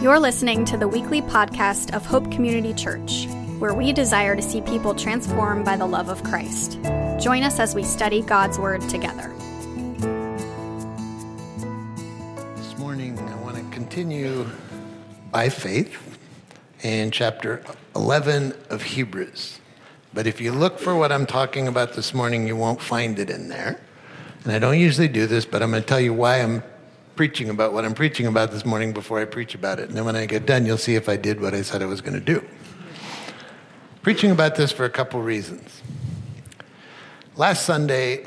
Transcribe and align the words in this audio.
You're 0.00 0.20
listening 0.20 0.64
to 0.66 0.76
the 0.76 0.86
weekly 0.86 1.20
podcast 1.20 1.92
of 1.92 2.06
Hope 2.06 2.30
Community 2.30 2.72
Church, 2.72 3.26
where 3.58 3.74
we 3.74 3.92
desire 3.92 4.36
to 4.36 4.42
see 4.42 4.60
people 4.60 4.94
transformed 4.94 5.64
by 5.64 5.76
the 5.76 5.86
love 5.86 6.08
of 6.08 6.22
Christ. 6.22 6.78
Join 7.18 7.42
us 7.42 7.58
as 7.58 7.74
we 7.74 7.82
study 7.82 8.22
God's 8.22 8.60
Word 8.60 8.80
together. 8.82 9.34
This 12.54 12.78
morning, 12.78 13.18
I 13.18 13.34
want 13.42 13.56
to 13.56 13.64
continue 13.72 14.46
by 15.32 15.48
faith 15.48 16.16
in 16.84 17.10
chapter 17.10 17.64
11 17.96 18.54
of 18.70 18.82
Hebrews. 18.82 19.58
But 20.14 20.28
if 20.28 20.40
you 20.40 20.52
look 20.52 20.78
for 20.78 20.94
what 20.94 21.10
I'm 21.10 21.26
talking 21.26 21.66
about 21.66 21.94
this 21.94 22.14
morning, 22.14 22.46
you 22.46 22.54
won't 22.54 22.80
find 22.80 23.18
it 23.18 23.30
in 23.30 23.48
there. 23.48 23.80
And 24.44 24.52
I 24.52 24.60
don't 24.60 24.78
usually 24.78 25.08
do 25.08 25.26
this, 25.26 25.44
but 25.44 25.60
I'm 25.60 25.72
going 25.72 25.82
to 25.82 25.88
tell 25.88 25.98
you 25.98 26.14
why 26.14 26.40
I'm 26.40 26.62
preaching 27.18 27.50
about 27.50 27.72
what 27.72 27.84
I'm 27.84 27.94
preaching 27.94 28.26
about 28.26 28.52
this 28.52 28.64
morning 28.64 28.92
before 28.92 29.18
I 29.18 29.24
preach 29.24 29.56
about 29.56 29.80
it. 29.80 29.88
And 29.88 29.98
then 29.98 30.04
when 30.04 30.14
I 30.14 30.24
get 30.24 30.46
done, 30.46 30.64
you'll 30.64 30.78
see 30.78 30.94
if 30.94 31.08
I 31.08 31.16
did 31.16 31.40
what 31.40 31.52
I 31.52 31.62
said 31.62 31.82
I 31.82 31.86
was 31.86 32.00
going 32.00 32.14
to 32.14 32.24
do. 32.24 32.46
Preaching 34.02 34.30
about 34.30 34.54
this 34.54 34.70
for 34.70 34.84
a 34.84 34.88
couple 34.88 35.20
reasons. 35.20 35.82
Last 37.34 37.66
Sunday, 37.66 38.24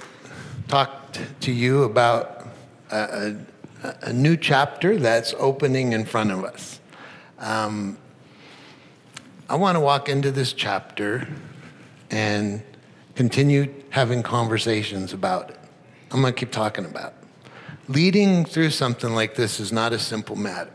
talked 0.67 1.21
to 1.39 1.53
you 1.53 1.83
about 1.83 2.45
a, 2.91 3.37
a, 3.81 3.95
a 4.01 4.11
new 4.11 4.35
chapter 4.35 4.97
that's 4.97 5.33
opening 5.37 5.93
in 5.93 6.03
front 6.03 6.31
of 6.31 6.43
us. 6.43 6.81
Um, 7.39 7.97
I 9.47 9.55
want 9.55 9.77
to 9.77 9.79
walk 9.79 10.09
into 10.09 10.31
this 10.31 10.51
chapter 10.51 11.29
and 12.09 12.61
continue 13.15 13.73
having 13.91 14.21
conversations 14.21 15.13
about 15.13 15.49
it. 15.51 15.59
I'm 16.11 16.19
going 16.19 16.33
to 16.33 16.37
keep 16.37 16.51
talking 16.51 16.83
about 16.83 17.13
it 17.13 17.20
leading 17.91 18.45
through 18.45 18.69
something 18.69 19.13
like 19.13 19.35
this 19.35 19.59
is 19.59 19.71
not 19.71 19.91
a 19.91 19.99
simple 19.99 20.35
matter. 20.35 20.71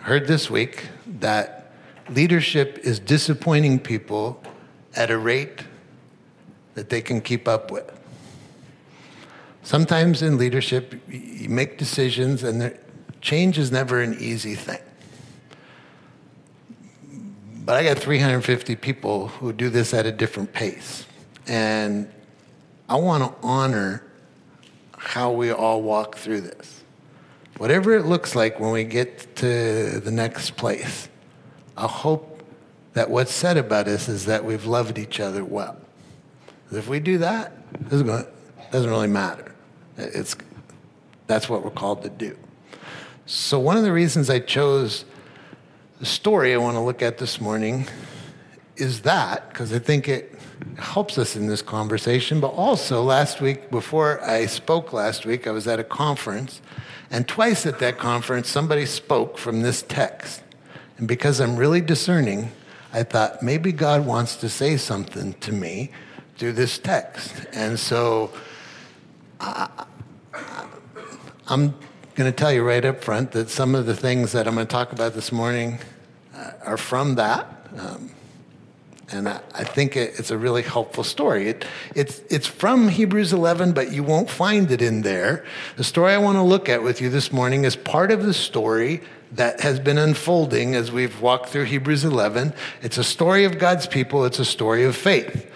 I 0.00 0.04
heard 0.04 0.26
this 0.26 0.50
week 0.50 0.88
that 1.06 1.72
leadership 2.10 2.78
is 2.82 2.98
disappointing 2.98 3.78
people 3.78 4.42
at 4.94 5.10
a 5.10 5.16
rate 5.16 5.62
that 6.74 6.90
they 6.90 7.00
can 7.00 7.20
keep 7.20 7.48
up 7.48 7.70
with. 7.70 7.90
Sometimes 9.62 10.20
in 10.22 10.36
leadership, 10.36 11.00
you 11.08 11.48
make 11.48 11.78
decisions, 11.78 12.42
and 12.42 12.76
change 13.20 13.58
is 13.58 13.70
never 13.72 14.02
an 14.02 14.16
easy 14.18 14.54
thing. 14.54 14.80
But 17.64 17.76
I 17.76 17.84
got 17.84 17.98
350 17.98 18.76
people 18.76 19.28
who 19.28 19.52
do 19.52 19.70
this 19.70 19.94
at 19.94 20.04
a 20.04 20.12
different 20.12 20.52
pace. 20.52 21.06
And 21.46 22.12
I 22.88 22.96
want 22.96 23.22
to 23.22 23.46
honor 23.46 24.02
how 25.04 25.32
we 25.32 25.50
all 25.50 25.82
walk 25.82 26.16
through 26.16 26.40
this. 26.40 26.84
Whatever 27.58 27.96
it 27.96 28.06
looks 28.06 28.36
like 28.36 28.60
when 28.60 28.70
we 28.70 28.84
get 28.84 29.36
to 29.36 30.00
the 30.00 30.10
next 30.12 30.56
place, 30.56 31.08
I 31.76 31.86
hope 31.86 32.40
that 32.94 33.10
what's 33.10 33.32
said 33.32 33.56
about 33.56 33.88
us 33.88 34.08
is 34.08 34.26
that 34.26 34.44
we've 34.44 34.64
loved 34.64 34.98
each 34.98 35.18
other 35.18 35.44
well. 35.44 35.76
If 36.70 36.88
we 36.88 37.00
do 37.00 37.18
that, 37.18 37.52
it 37.74 37.88
doesn't, 37.88 38.28
doesn't 38.70 38.90
really 38.90 39.08
matter. 39.08 39.54
It's, 39.98 40.36
that's 41.26 41.48
what 41.48 41.64
we're 41.64 41.70
called 41.70 42.02
to 42.04 42.08
do. 42.08 42.38
So, 43.26 43.58
one 43.58 43.76
of 43.76 43.82
the 43.82 43.92
reasons 43.92 44.30
I 44.30 44.38
chose 44.38 45.04
the 45.98 46.06
story 46.06 46.54
I 46.54 46.58
want 46.58 46.76
to 46.76 46.80
look 46.80 47.02
at 47.02 47.18
this 47.18 47.40
morning 47.40 47.86
is 48.76 49.02
that, 49.02 49.48
because 49.48 49.72
I 49.72 49.78
think 49.78 50.08
it 50.08 50.31
helps 50.78 51.18
us 51.18 51.36
in 51.36 51.46
this 51.46 51.62
conversation. 51.62 52.40
But 52.40 52.48
also, 52.48 53.02
last 53.02 53.40
week, 53.40 53.70
before 53.70 54.22
I 54.22 54.46
spoke 54.46 54.92
last 54.92 55.26
week, 55.26 55.46
I 55.46 55.50
was 55.50 55.66
at 55.66 55.78
a 55.78 55.84
conference, 55.84 56.60
and 57.10 57.26
twice 57.28 57.66
at 57.66 57.78
that 57.80 57.98
conference, 57.98 58.48
somebody 58.48 58.86
spoke 58.86 59.38
from 59.38 59.62
this 59.62 59.82
text. 59.82 60.42
And 60.98 61.08
because 61.08 61.40
I'm 61.40 61.56
really 61.56 61.80
discerning, 61.80 62.52
I 62.92 63.02
thought 63.02 63.42
maybe 63.42 63.72
God 63.72 64.06
wants 64.06 64.36
to 64.36 64.48
say 64.48 64.76
something 64.76 65.34
to 65.34 65.52
me 65.52 65.90
through 66.36 66.52
this 66.52 66.78
text. 66.78 67.46
And 67.52 67.78
so 67.78 68.30
I, 69.40 69.86
am 71.48 71.74
going 72.14 72.30
to 72.30 72.32
tell 72.32 72.52
you 72.52 72.62
right 72.62 72.84
up 72.84 73.02
front 73.02 73.32
that 73.32 73.48
some 73.48 73.74
of 73.74 73.86
the 73.86 73.96
things 73.96 74.32
that 74.32 74.46
I'm 74.46 74.54
going 74.54 74.66
to 74.66 74.70
talk 74.70 74.92
about 74.92 75.14
this 75.14 75.32
morning 75.32 75.78
uh, 76.34 76.52
are 76.64 76.76
from 76.76 77.14
that. 77.16 77.46
Um, 77.78 78.10
and 79.12 79.28
I, 79.28 79.40
I 79.54 79.64
think 79.64 79.96
it, 79.96 80.18
it's 80.18 80.30
a 80.30 80.38
really 80.38 80.62
helpful 80.62 81.04
story. 81.04 81.48
It, 81.48 81.64
it's, 81.94 82.20
it's 82.30 82.46
from 82.46 82.88
Hebrews 82.88 83.32
11, 83.32 83.72
but 83.72 83.92
you 83.92 84.02
won't 84.02 84.30
find 84.30 84.70
it 84.70 84.82
in 84.82 85.02
there. 85.02 85.44
The 85.76 85.84
story 85.84 86.12
I 86.12 86.18
want 86.18 86.36
to 86.36 86.42
look 86.42 86.68
at 86.68 86.82
with 86.82 87.00
you 87.00 87.10
this 87.10 87.32
morning 87.32 87.64
is 87.64 87.76
part 87.76 88.10
of 88.10 88.24
the 88.24 88.34
story 88.34 89.02
that 89.32 89.60
has 89.60 89.80
been 89.80 89.98
unfolding 89.98 90.74
as 90.74 90.92
we've 90.92 91.20
walked 91.20 91.48
through 91.48 91.64
Hebrews 91.64 92.04
11. 92.04 92.52
It's 92.82 92.98
a 92.98 93.04
story 93.04 93.44
of 93.44 93.58
God's 93.58 93.86
people, 93.86 94.24
it's 94.24 94.38
a 94.38 94.44
story 94.44 94.84
of 94.84 94.96
faith. 94.96 95.48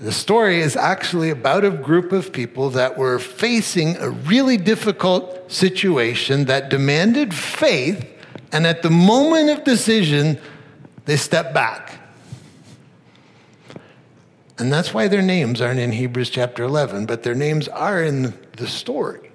The 0.00 0.12
story 0.12 0.60
is 0.60 0.76
actually 0.76 1.30
about 1.30 1.64
a 1.64 1.70
group 1.70 2.12
of 2.12 2.32
people 2.32 2.70
that 2.70 2.98
were 2.98 3.18
facing 3.18 3.96
a 3.96 4.10
really 4.10 4.56
difficult 4.56 5.50
situation 5.50 6.46
that 6.46 6.68
demanded 6.68 7.32
faith, 7.32 8.04
and 8.52 8.66
at 8.66 8.82
the 8.82 8.90
moment 8.90 9.50
of 9.50 9.64
decision, 9.64 10.38
they 11.06 11.16
stepped 11.16 11.54
back 11.54 12.03
and 14.58 14.72
that's 14.72 14.94
why 14.94 15.08
their 15.08 15.22
names 15.22 15.60
aren't 15.60 15.80
in 15.80 15.92
Hebrews 15.92 16.30
chapter 16.30 16.62
11, 16.62 17.06
but 17.06 17.22
their 17.22 17.34
names 17.34 17.66
are 17.68 18.02
in 18.02 18.34
the 18.56 18.66
story. 18.66 19.30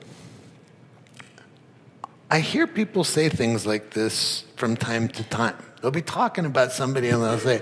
I 2.32 2.40
hear 2.40 2.68
people 2.68 3.04
say 3.04 3.28
things 3.28 3.66
like 3.66 3.92
this 3.92 4.46
from 4.56 4.78
time 4.78 5.08
to 5.10 5.24
time. 5.24 5.58
They'll 5.82 5.92
be 5.92 6.02
talking 6.02 6.46
about 6.46 6.72
somebody 6.72 7.10
and 7.10 7.24
they'll 7.24 7.40
say, 7.40 7.62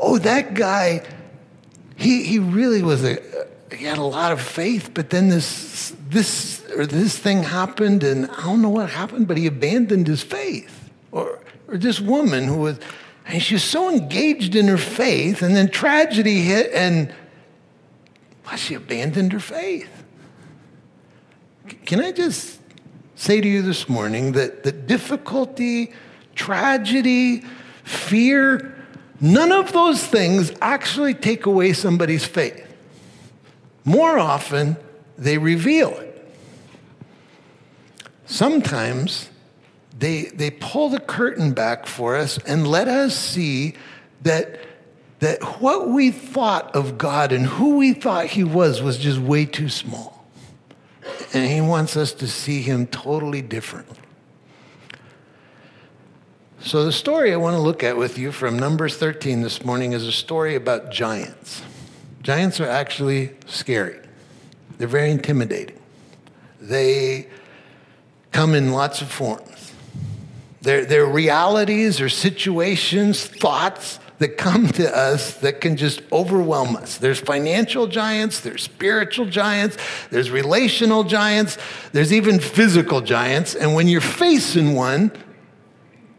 Oh, 0.00 0.18
that 0.18 0.54
guy, 0.54 1.06
he, 1.96 2.24
he 2.24 2.38
really 2.38 2.82
was 2.82 3.04
a, 3.04 3.18
he 3.72 3.84
had 3.84 3.98
a 3.98 4.04
lot 4.04 4.32
of 4.32 4.40
faith, 4.40 4.90
but 4.94 5.10
then 5.10 5.28
this, 5.28 5.94
this, 6.08 6.64
or 6.76 6.86
this 6.86 7.16
thing 7.16 7.42
happened, 7.42 8.02
and 8.02 8.28
I 8.30 8.42
don't 8.42 8.62
know 8.62 8.70
what 8.70 8.90
happened, 8.90 9.28
but 9.28 9.36
he 9.36 9.46
abandoned 9.46 10.08
his 10.08 10.22
faith. 10.22 10.90
Or, 11.12 11.40
or 11.68 11.76
this 11.76 12.00
woman 12.00 12.44
who 12.44 12.56
was, 12.56 12.80
and 13.26 13.42
she's 13.42 13.62
so 13.62 13.88
engaged 13.88 14.54
in 14.54 14.68
her 14.68 14.78
faith, 14.78 15.42
and 15.42 15.54
then 15.54 15.68
tragedy 15.68 16.40
hit, 16.40 16.72
and 16.72 17.12
well, 18.44 18.56
she 18.56 18.74
abandoned 18.74 19.32
her 19.32 19.40
faith. 19.40 19.88
Can 21.84 22.00
I 22.00 22.12
just 22.12 22.60
say 23.14 23.40
to 23.40 23.48
you 23.48 23.62
this 23.62 23.88
morning 23.88 24.32
that 24.32 24.64
the 24.64 24.72
difficulty, 24.72 25.92
tragedy, 26.34 27.44
fear, 27.84 28.74
none 29.20 29.52
of 29.52 29.72
those 29.72 30.04
things 30.04 30.52
actually 30.60 31.14
take 31.14 31.46
away 31.46 31.72
somebody's 31.72 32.24
faith. 32.24 32.66
More 33.84 34.18
often, 34.18 34.76
they 35.16 35.38
reveal 35.38 35.90
it. 35.90 36.34
Sometimes 38.26 39.28
they, 39.98 40.24
they 40.24 40.50
pull 40.50 40.88
the 40.88 41.00
curtain 41.00 41.52
back 41.52 41.86
for 41.86 42.16
us 42.16 42.38
and 42.38 42.66
let 42.66 42.88
us 42.88 43.14
see 43.16 43.74
that, 44.22 44.60
that 45.20 45.42
what 45.60 45.88
we 45.90 46.10
thought 46.10 46.74
of 46.74 46.98
God 46.98 47.32
and 47.32 47.46
who 47.46 47.76
we 47.76 47.92
thought 47.92 48.26
He 48.26 48.44
was 48.44 48.82
was 48.82 48.98
just 48.98 49.18
way 49.18 49.44
too 49.44 49.68
small. 49.68 50.26
And 51.34 51.50
He 51.50 51.60
wants 51.60 51.96
us 51.96 52.12
to 52.14 52.28
see 52.28 52.62
Him 52.62 52.86
totally 52.86 53.42
differently. 53.42 53.98
So, 56.64 56.84
the 56.84 56.92
story 56.92 57.32
I 57.32 57.36
want 57.36 57.54
to 57.56 57.60
look 57.60 57.82
at 57.82 57.96
with 57.96 58.16
you 58.16 58.30
from 58.30 58.56
Numbers 58.56 58.96
13 58.96 59.42
this 59.42 59.64
morning 59.64 59.94
is 59.94 60.06
a 60.06 60.12
story 60.12 60.54
about 60.54 60.92
giants. 60.92 61.60
Giants 62.22 62.60
are 62.60 62.68
actually 62.68 63.32
scary, 63.46 63.98
they're 64.78 64.86
very 64.86 65.10
intimidating. 65.10 65.78
They 66.60 67.26
come 68.30 68.54
in 68.54 68.70
lots 68.70 69.02
of 69.02 69.10
forms. 69.10 69.51
They're, 70.62 70.84
they're 70.84 71.06
realities 71.06 72.00
or 72.00 72.08
situations, 72.08 73.26
thoughts 73.26 73.98
that 74.18 74.38
come 74.38 74.68
to 74.68 74.96
us 74.96 75.34
that 75.38 75.60
can 75.60 75.76
just 75.76 76.00
overwhelm 76.12 76.76
us. 76.76 76.98
There's 76.98 77.18
financial 77.18 77.88
giants, 77.88 78.40
there's 78.40 78.62
spiritual 78.62 79.26
giants, 79.26 79.76
there's 80.10 80.30
relational 80.30 81.02
giants, 81.02 81.58
there's 81.90 82.12
even 82.12 82.38
physical 82.38 83.00
giants. 83.00 83.56
And 83.56 83.74
when 83.74 83.88
you're 83.88 84.00
facing 84.00 84.74
one, 84.74 85.10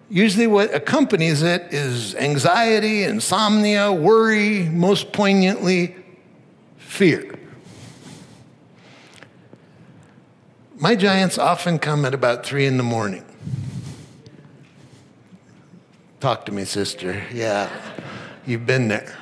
usually 0.09 0.47
what 0.47 0.75
accompanies 0.75 1.41
it 1.41 1.73
is 1.73 2.13
anxiety, 2.15 3.03
insomnia, 3.03 3.93
worry, 3.93 4.63
most 4.63 5.13
poignantly, 5.13 5.95
fear. 6.75 7.39
My 10.75 10.97
giants 10.97 11.37
often 11.37 11.79
come 11.79 12.03
at 12.03 12.13
about 12.13 12.45
three 12.45 12.65
in 12.65 12.75
the 12.75 12.83
morning. 12.83 13.23
Talk 16.23 16.45
to 16.45 16.53
me, 16.53 16.63
sister. 16.63 17.21
Yeah, 17.33 17.69
you've 18.45 18.65
been 18.65 18.87
there. 18.87 19.13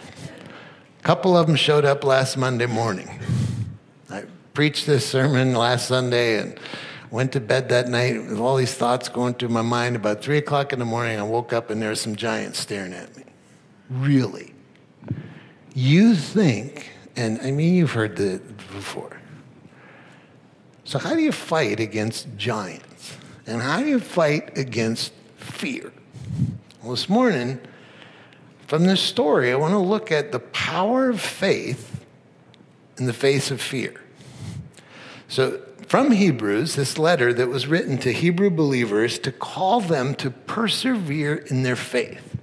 A 1.00 1.02
couple 1.02 1.36
of 1.36 1.48
them 1.48 1.56
showed 1.56 1.84
up 1.84 2.04
last 2.04 2.38
Monday 2.38 2.68
morning. 2.68 3.10
I 4.08 4.26
preached 4.54 4.86
this 4.86 5.04
sermon 5.04 5.56
last 5.56 5.88
Sunday, 5.88 6.38
and 6.38 6.60
Went 7.10 7.32
to 7.32 7.40
bed 7.40 7.70
that 7.70 7.88
night 7.88 8.18
with 8.30 8.38
all 8.38 8.56
these 8.56 8.76
thoughts 8.76 9.10
going 9.10 9.34
through 9.34 9.50
my 9.50 9.64
mind. 9.64 9.96
About 9.96 10.22
three 10.22 10.38
o'clock 10.38 10.74
in 10.74 10.78
the 10.78 10.86
morning, 10.86 11.20
I 11.20 11.24
woke 11.24 11.54
up 11.54 11.72
and 11.72 11.82
there 11.82 11.90
were 11.90 11.96
some 11.96 12.16
giants 12.16 12.60
staring 12.60 12.94
at 12.94 13.18
me. 13.18 13.24
Really? 13.90 14.54
You 15.74 16.14
think, 16.14 16.92
and 17.16 17.42
I 17.42 17.50
mean, 17.50 17.74
you've 17.74 17.94
heard 17.94 18.16
that 18.18 18.58
before. 18.58 19.20
So, 20.84 21.00
how 21.00 21.16
do 21.16 21.22
you 21.22 21.32
fight 21.32 21.80
against 21.80 22.28
giants? 22.38 23.18
And 23.48 23.60
how 23.60 23.80
do 23.80 23.88
you 23.88 24.00
fight 24.00 24.56
against 24.56 25.14
fear? 25.36 25.92
Well, 26.82 26.92
this 26.92 27.10
morning, 27.10 27.60
from 28.66 28.86
this 28.86 29.02
story, 29.02 29.52
I 29.52 29.56
want 29.56 29.74
to 29.74 29.78
look 29.78 30.12
at 30.12 30.32
the 30.32 30.40
power 30.40 31.12
of 31.12 31.22
faith 31.22 32.04
in 32.98 33.06
the 33.06 33.14
face 33.14 33.52
of 33.52 33.62
fear. 33.62 34.02
So, 35.28 35.62
from 35.86 36.10
Hebrews, 36.10 36.74
this 36.76 36.98
letter 36.98 37.34
that 37.34 37.50
was 37.50 37.68
written 37.68 38.00
to 38.00 38.12
Hebrew 38.12 38.50
believers 38.50 39.20
to 39.20 39.32
call 39.32 39.80
them 39.80 40.16
to 40.16 40.32
persevere 40.32 41.36
in 41.36 41.62
their 41.62 41.76
faith. 41.76 42.36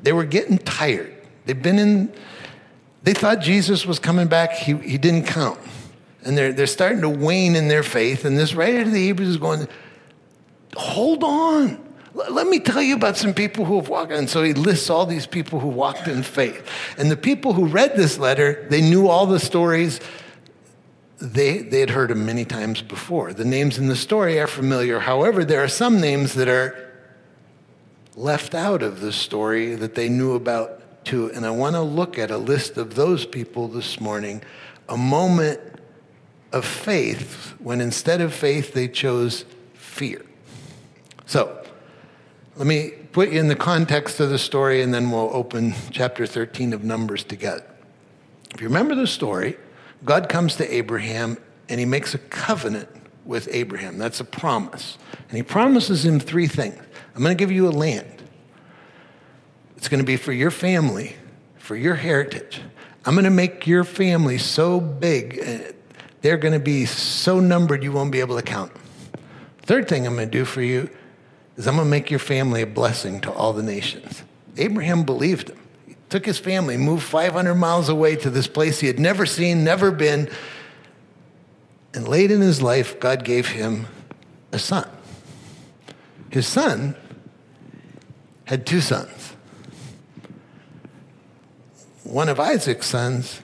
They 0.00 0.12
were 0.12 0.24
getting 0.24 0.58
tired. 0.58 1.12
They've 1.46 1.60
been 1.60 1.80
in, 1.80 2.14
they 3.02 3.12
thought 3.12 3.40
Jesus 3.40 3.86
was 3.86 3.98
coming 3.98 4.28
back, 4.28 4.52
he, 4.52 4.76
he 4.76 4.98
didn't 4.98 5.24
come. 5.24 5.58
And 6.22 6.38
they're, 6.38 6.52
they're 6.52 6.68
starting 6.68 7.00
to 7.00 7.08
wane 7.08 7.56
in 7.56 7.66
their 7.66 7.82
faith. 7.82 8.24
And 8.24 8.38
this 8.38 8.54
writer 8.54 8.84
to 8.84 8.90
the 8.90 9.02
Hebrews 9.02 9.30
is 9.30 9.36
going, 9.36 9.66
hold 10.76 11.24
on. 11.24 11.89
Let 12.14 12.48
me 12.48 12.58
tell 12.58 12.82
you 12.82 12.96
about 12.96 13.16
some 13.16 13.34
people 13.34 13.64
who 13.64 13.76
have 13.76 13.88
walked. 13.88 14.12
And 14.12 14.28
so 14.28 14.42
he 14.42 14.52
lists 14.52 14.90
all 14.90 15.06
these 15.06 15.26
people 15.26 15.60
who 15.60 15.68
walked 15.68 16.08
in 16.08 16.22
faith. 16.22 16.66
And 16.98 17.10
the 17.10 17.16
people 17.16 17.52
who 17.52 17.66
read 17.66 17.96
this 17.96 18.18
letter, 18.18 18.66
they 18.68 18.80
knew 18.80 19.06
all 19.08 19.26
the 19.26 19.38
stories. 19.38 20.00
They, 21.18 21.58
they 21.58 21.80
had 21.80 21.90
heard 21.90 22.10
them 22.10 22.26
many 22.26 22.44
times 22.44 22.82
before. 22.82 23.32
The 23.32 23.44
names 23.44 23.78
in 23.78 23.86
the 23.86 23.96
story 23.96 24.40
are 24.40 24.48
familiar. 24.48 24.98
However, 24.98 25.44
there 25.44 25.62
are 25.62 25.68
some 25.68 26.00
names 26.00 26.34
that 26.34 26.48
are 26.48 26.90
left 28.16 28.54
out 28.54 28.82
of 28.82 29.00
the 29.00 29.12
story 29.12 29.76
that 29.76 29.94
they 29.94 30.08
knew 30.08 30.34
about 30.34 31.04
too. 31.04 31.30
And 31.32 31.46
I 31.46 31.50
want 31.50 31.76
to 31.76 31.82
look 31.82 32.18
at 32.18 32.30
a 32.30 32.38
list 32.38 32.76
of 32.76 32.94
those 32.96 33.24
people 33.24 33.68
this 33.68 34.00
morning, 34.00 34.42
a 34.88 34.96
moment 34.96 35.60
of 36.52 36.64
faith 36.64 37.54
when 37.60 37.80
instead 37.80 38.20
of 38.20 38.34
faith 38.34 38.74
they 38.74 38.88
chose 38.88 39.44
fear. 39.74 40.24
So, 41.26 41.59
let 42.60 42.66
me 42.66 42.90
put 43.12 43.32
you 43.32 43.40
in 43.40 43.48
the 43.48 43.56
context 43.56 44.20
of 44.20 44.28
the 44.28 44.38
story 44.38 44.82
and 44.82 44.92
then 44.92 45.10
we'll 45.10 45.34
open 45.34 45.72
chapter 45.90 46.26
13 46.26 46.74
of 46.74 46.84
Numbers 46.84 47.24
together. 47.24 47.64
If 48.54 48.60
you 48.60 48.68
remember 48.68 48.94
the 48.94 49.06
story, 49.06 49.56
God 50.04 50.28
comes 50.28 50.56
to 50.56 50.70
Abraham 50.70 51.38
and 51.70 51.80
he 51.80 51.86
makes 51.86 52.14
a 52.14 52.18
covenant 52.18 52.90
with 53.24 53.48
Abraham. 53.50 53.96
That's 53.96 54.20
a 54.20 54.26
promise. 54.26 54.98
And 55.30 55.38
he 55.38 55.42
promises 55.42 56.04
him 56.04 56.20
three 56.20 56.46
things 56.46 56.78
I'm 57.14 57.22
going 57.22 57.34
to 57.34 57.42
give 57.42 57.50
you 57.50 57.66
a 57.66 57.72
land, 57.72 58.22
it's 59.78 59.88
going 59.88 60.00
to 60.00 60.06
be 60.06 60.18
for 60.18 60.32
your 60.32 60.50
family, 60.50 61.16
for 61.56 61.76
your 61.76 61.94
heritage. 61.94 62.60
I'm 63.06 63.14
going 63.14 63.24
to 63.24 63.30
make 63.30 63.66
your 63.66 63.84
family 63.84 64.36
so 64.36 64.80
big, 64.80 65.74
they're 66.20 66.36
going 66.36 66.52
to 66.52 66.60
be 66.60 66.84
so 66.84 67.40
numbered 67.40 67.82
you 67.82 67.92
won't 67.92 68.12
be 68.12 68.20
able 68.20 68.36
to 68.36 68.42
count. 68.42 68.70
Third 69.62 69.88
thing 69.88 70.06
I'm 70.06 70.14
going 70.14 70.30
to 70.30 70.38
do 70.38 70.44
for 70.44 70.60
you 70.60 70.90
is 71.56 71.66
I'm 71.66 71.76
going 71.76 71.86
to 71.86 71.90
make 71.90 72.10
your 72.10 72.20
family 72.20 72.62
a 72.62 72.66
blessing 72.66 73.20
to 73.22 73.32
all 73.32 73.52
the 73.52 73.62
nations. 73.62 74.22
Abraham 74.56 75.04
believed 75.04 75.50
him. 75.50 75.58
He 75.86 75.96
took 76.08 76.26
his 76.26 76.38
family, 76.38 76.76
moved 76.76 77.02
500 77.02 77.54
miles 77.54 77.88
away 77.88 78.16
to 78.16 78.30
this 78.30 78.46
place 78.46 78.80
he 78.80 78.86
had 78.86 78.98
never 78.98 79.26
seen, 79.26 79.64
never 79.64 79.90
been. 79.90 80.30
And 81.92 82.06
late 82.06 82.30
in 82.30 82.40
his 82.40 82.62
life, 82.62 82.98
God 83.00 83.24
gave 83.24 83.48
him 83.48 83.86
a 84.52 84.58
son. 84.58 84.88
His 86.30 86.46
son 86.46 86.96
had 88.44 88.66
two 88.66 88.80
sons. 88.80 89.34
One 92.04 92.28
of 92.28 92.40
Isaac's 92.40 92.86
sons 92.86 93.42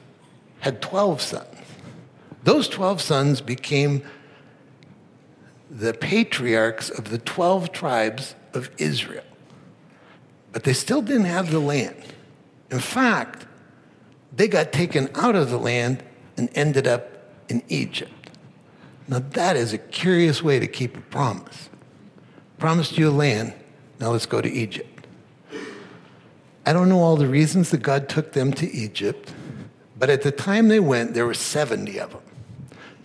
had 0.60 0.80
12 0.82 1.20
sons. 1.20 1.46
Those 2.42 2.68
12 2.68 3.00
sons 3.00 3.40
became 3.40 4.02
the 5.70 5.94
patriarchs 5.94 6.90
of 6.90 7.10
the 7.10 7.18
12 7.18 7.72
tribes 7.72 8.34
of 8.54 8.70
Israel. 8.78 9.24
But 10.52 10.64
they 10.64 10.72
still 10.72 11.02
didn't 11.02 11.26
have 11.26 11.50
the 11.50 11.60
land. 11.60 12.02
In 12.70 12.78
fact, 12.78 13.46
they 14.34 14.48
got 14.48 14.72
taken 14.72 15.08
out 15.14 15.34
of 15.34 15.50
the 15.50 15.58
land 15.58 16.02
and 16.36 16.48
ended 16.54 16.86
up 16.86 17.32
in 17.48 17.62
Egypt. 17.68 18.12
Now, 19.08 19.20
that 19.30 19.56
is 19.56 19.72
a 19.72 19.78
curious 19.78 20.42
way 20.42 20.58
to 20.58 20.66
keep 20.66 20.96
a 20.96 21.00
promise. 21.00 21.68
Promised 22.58 22.98
you 22.98 23.08
a 23.08 23.10
land, 23.10 23.54
now 24.00 24.10
let's 24.10 24.26
go 24.26 24.40
to 24.40 24.50
Egypt. 24.50 25.06
I 26.64 26.72
don't 26.72 26.88
know 26.88 27.00
all 27.00 27.16
the 27.16 27.28
reasons 27.28 27.70
that 27.70 27.82
God 27.82 28.08
took 28.08 28.32
them 28.32 28.52
to 28.54 28.70
Egypt, 28.72 29.32
but 29.96 30.10
at 30.10 30.22
the 30.22 30.32
time 30.32 30.68
they 30.68 30.80
went, 30.80 31.14
there 31.14 31.24
were 31.24 31.34
70 31.34 32.00
of 32.00 32.10
them. 32.10 32.22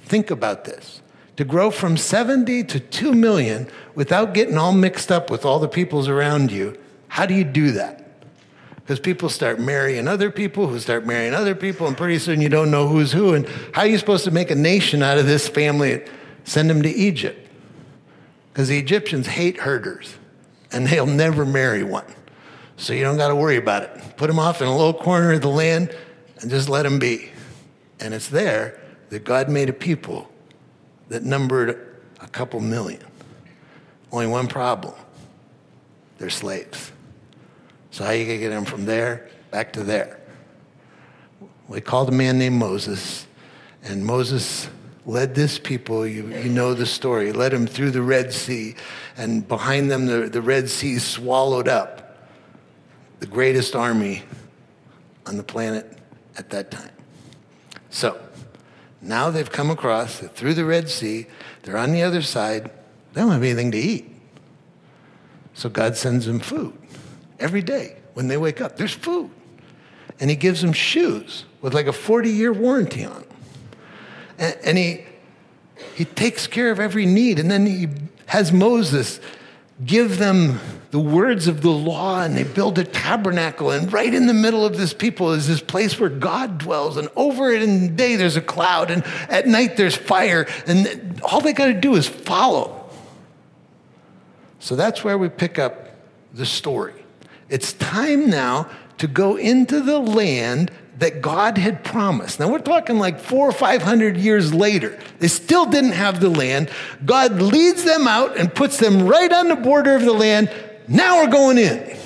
Think 0.06 0.32
about 0.32 0.66
this 0.66 1.02
to 1.38 1.46
grow 1.46 1.72
from 1.72 1.98
70 1.98 2.64
to 2.66 2.80
2 2.80 3.14
million 3.14 3.68
without 3.96 4.34
getting 4.34 4.58
all 4.58 4.74
mixed 4.74 5.12
up 5.12 5.30
with 5.30 5.46
all 5.46 5.60
the 5.60 5.68
peoples 5.68 6.08
around 6.08 6.52
you, 6.52 6.78
how 7.08 7.26
do 7.26 7.34
you 7.34 7.44
do 7.44 7.72
that? 7.72 7.98
Because 8.76 9.00
people 9.00 9.30
start 9.30 9.60
marrying 9.60 10.08
other 10.08 10.32
people 10.32 10.68
who 10.68 10.80
start 10.80 11.06
marrying 11.06 11.34
other 11.34 11.56
people, 11.56 11.88
and 11.88 11.96
pretty 11.96 12.20
soon 12.20 12.42
you 12.42 12.50
don't 12.50 12.72
know 12.72 12.88
who's 12.88 13.12
who. 13.12 13.34
And 13.34 13.48
how 13.74 13.82
are 13.82 13.88
you 13.88 13.98
supposed 13.98 14.26
to 14.26 14.32
make 14.32 14.52
a 14.52 14.56
nation 14.56 15.02
out 15.02 15.18
of 15.18 15.26
this 15.26 15.48
family? 15.48 15.94
And 15.94 16.04
send 16.44 16.70
them 16.70 16.82
to 16.82 16.90
Egypt. 16.90 17.48
Because 18.52 18.68
the 18.68 18.78
Egyptians 18.78 19.28
hate 19.28 19.58
herders, 19.58 20.16
and 20.72 20.88
they'll 20.88 21.06
never 21.06 21.46
marry 21.46 21.84
one. 21.84 22.06
So 22.78 22.94
you 22.94 23.04
don't 23.04 23.18
got 23.18 23.30
to 23.30 23.36
worry 23.36 23.58
about 23.58 23.84
it. 23.84 24.18
Put 24.18 24.28
them 24.28 24.40
off 24.40 24.62
in 24.62 24.68
a 24.68 24.76
little 24.76 24.94
corner 24.94 25.34
of 25.34 25.42
the 25.42 25.50
land 25.50 25.96
and 26.40 26.50
just 26.50 26.68
let 26.68 26.84
them 26.84 27.00
be. 27.00 27.30
And 28.00 28.14
it's 28.14 28.28
there 28.28 28.80
that 29.10 29.24
God 29.24 29.50
made 29.50 29.70
a 29.70 29.74
people 29.74 30.31
that 31.12 31.24
numbered 31.24 32.00
a 32.22 32.28
couple 32.28 32.62
million. 32.62 33.04
Only 34.14 34.28
one 34.28 34.48
problem 34.48 34.94
they're 36.18 36.30
slaves. 36.30 36.92
So, 37.92 38.06
how 38.06 38.12
you 38.12 38.26
going 38.26 38.40
to 38.40 38.44
get 38.46 38.50
them 38.50 38.64
from 38.64 38.86
there 38.86 39.30
back 39.52 39.74
to 39.74 39.84
there? 39.84 40.22
We 41.68 41.82
called 41.82 42.08
a 42.08 42.14
man 42.14 42.40
named 42.40 42.56
Moses, 42.56 43.28
and 43.84 44.06
Moses 44.06 44.70
led 45.06 45.36
this 45.36 45.60
people, 45.60 46.08
you, 46.08 46.28
you 46.30 46.50
know 46.50 46.74
the 46.74 46.86
story, 46.86 47.34
led 47.34 47.52
them 47.52 47.68
through 47.68 47.92
the 47.92 48.02
Red 48.02 48.32
Sea, 48.32 48.76
and 49.18 49.46
behind 49.46 49.92
them, 49.92 50.06
the, 50.06 50.30
the 50.30 50.42
Red 50.42 50.70
Sea 50.70 50.98
swallowed 50.98 51.68
up 51.68 52.30
the 53.20 53.26
greatest 53.28 53.76
army 53.76 54.24
on 55.26 55.36
the 55.36 55.44
planet 55.44 55.98
at 56.38 56.50
that 56.52 56.72
time. 56.72 56.92
So, 57.90 58.22
now 59.02 59.32
they've 59.32 59.52
come 59.52 59.70
across 59.72 60.20
through 60.20 60.54
the 60.54 60.66
Red 60.66 60.90
Sea. 60.90 61.28
They're 61.64 61.78
on 61.78 61.92
the 61.92 62.04
other 62.04 62.22
side. 62.22 62.72
They 63.14 63.22
don't 63.22 63.32
have 63.32 63.44
anything 63.44 63.72
to 63.72 63.78
eat. 63.78 64.08
So 65.54 65.70
God 65.70 65.98
sends 65.98 66.26
them 66.26 66.40
food 66.40 66.78
every 67.40 67.62
day 67.62 67.98
when 68.14 68.28
they 68.28 68.38
wake 68.38 68.62
up. 68.62 68.78
There's 68.78 68.94
food. 68.94 69.32
And 70.20 70.30
He 70.30 70.36
gives 70.36 70.62
them 70.62 70.74
shoes 70.74 71.46
with 71.62 71.74
like 71.74 71.88
a 71.88 71.94
40 71.94 72.30
year 72.30 72.54
warranty 72.54 73.04
on 73.04 73.22
them. 73.22 73.30
And, 74.38 74.58
and 74.64 74.78
he, 74.78 75.06
he 75.96 76.06
takes 76.06 76.48
care 76.48 76.72
of 76.72 76.80
every 76.80 77.06
need. 77.06 77.40
And 77.40 77.50
then 77.50 77.66
He 77.66 77.88
has 78.28 78.52
Moses 78.52 79.20
give 79.86 80.18
them 80.18 80.60
the 80.92 81.00
words 81.00 81.48
of 81.48 81.62
the 81.62 81.72
law 81.72 82.22
and 82.22 82.36
they 82.36 82.44
build 82.44 82.78
a 82.78 82.84
tabernacle. 82.84 83.72
And 83.72 83.92
right 83.92 84.14
in 84.14 84.28
the 84.28 84.34
middle 84.34 84.66
of 84.66 84.78
this 84.78 84.94
people 84.94 85.32
is 85.32 85.48
this 85.48 85.62
place 85.62 86.00
where 86.00 86.10
God 86.10 86.58
dwells. 86.58 86.98
And 86.98 87.10
over 87.16 87.52
it 87.52 87.64
in 87.64 87.82
the 87.82 87.90
day, 87.90 88.18
there's 88.18 88.36
a 88.36 88.42
cloud. 88.42 88.92
And 88.92 89.04
at 89.30 89.48
night, 89.48 89.78
there's 89.78 89.96
fire. 89.96 90.48
And 90.68 91.22
all 91.24 91.40
they 91.40 91.54
got 91.54 91.68
to 91.68 91.74
do 91.74 91.96
is 91.96 92.08
follow. 92.08 92.90
So 94.60 94.76
that's 94.76 95.04
where 95.04 95.18
we 95.18 95.30
pick 95.30 95.58
up 95.58 95.90
the 96.34 96.46
story. 96.46 96.94
It's 97.50 97.74
time 97.74 98.30
now 98.30 98.70
to 98.98 99.08
go 99.08 99.36
into 99.36 99.82
the 99.82 100.00
land 100.00 100.72
that 101.02 101.20
God 101.20 101.58
had 101.58 101.84
promised. 101.84 102.40
Now 102.40 102.48
we're 102.48 102.60
talking 102.60 103.00
like 103.00 103.20
four 103.20 103.50
or 103.50 103.52
five 103.52 103.82
hundred 103.82 104.18
years 104.18 104.54
later. 104.54 105.00
They 105.18 105.30
still 105.30 105.66
didn't 105.66 105.94
have 105.94 106.20
the 106.20 106.30
land. 106.30 106.70
God 107.04 107.42
leads 107.42 107.84
them 107.84 108.08
out 108.08 108.38
and 108.38 108.54
puts 108.54 108.78
them 108.78 109.08
right 109.08 109.34
on 109.34 109.48
the 109.48 109.56
border 109.56 109.96
of 109.96 110.04
the 110.04 110.14
land. 110.14 110.54
Now 110.88 111.18
we're 111.18 111.32
going 111.32 111.58
in. 111.58 111.98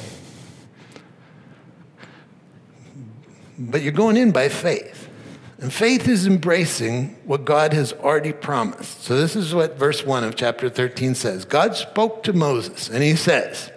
But 3.60 3.82
you're 3.82 3.92
going 3.92 4.16
in 4.16 4.32
by 4.32 4.48
faith. 4.48 5.10
And 5.60 5.74
faith 5.74 6.08
is 6.08 6.25
embracing 6.25 7.18
what 7.25 7.44
God 7.44 7.74
has 7.74 7.92
already 7.92 8.32
promised. 8.32 9.04
So 9.04 9.20
this 9.20 9.36
is 9.36 9.54
what 9.54 9.78
verse 9.78 10.06
1 10.06 10.24
of 10.24 10.38
chapter 10.38 10.70
13 10.70 11.16
says 11.16 11.44
God 11.44 11.75
spoke 11.75 12.24
to 12.24 12.32
Moses, 12.32 12.88
and 12.88 13.04
he 13.04 13.18
says, 13.18 13.74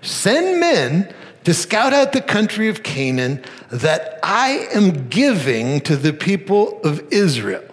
Send 0.00 0.60
men 0.60 1.12
to 1.44 1.54
scout 1.54 1.92
out 1.92 2.12
the 2.12 2.20
country 2.20 2.68
of 2.68 2.82
Canaan 2.82 3.42
that 3.70 4.18
I 4.22 4.68
am 4.72 5.08
giving 5.08 5.80
to 5.82 5.96
the 5.96 6.12
people 6.12 6.80
of 6.82 7.02
Israel. 7.12 7.64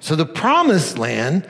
So 0.00 0.14
the 0.16 0.26
promised 0.26 0.98
land 0.98 1.46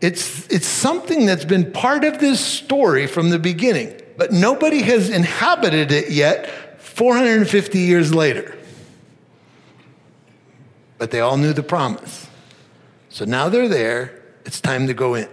It's, 0.00 0.46
it's 0.48 0.66
something 0.66 1.24
that's 1.24 1.46
been 1.46 1.72
part 1.72 2.04
of 2.04 2.18
this 2.18 2.38
story 2.38 3.06
from 3.06 3.30
the 3.30 3.38
beginning, 3.38 3.98
but 4.18 4.30
nobody 4.30 4.82
has 4.82 5.08
inhabited 5.08 5.90
it 5.90 6.10
yet 6.10 6.80
450 6.80 7.78
years 7.78 8.14
later. 8.14 8.54
But 10.98 11.10
they 11.10 11.20
all 11.20 11.38
knew 11.38 11.54
the 11.54 11.62
promise. 11.62 12.28
So 13.08 13.24
now 13.24 13.48
they're 13.48 13.68
there. 13.68 14.22
It's 14.44 14.60
time 14.60 14.86
to 14.86 14.94
go 14.94 15.14
in. 15.14 15.28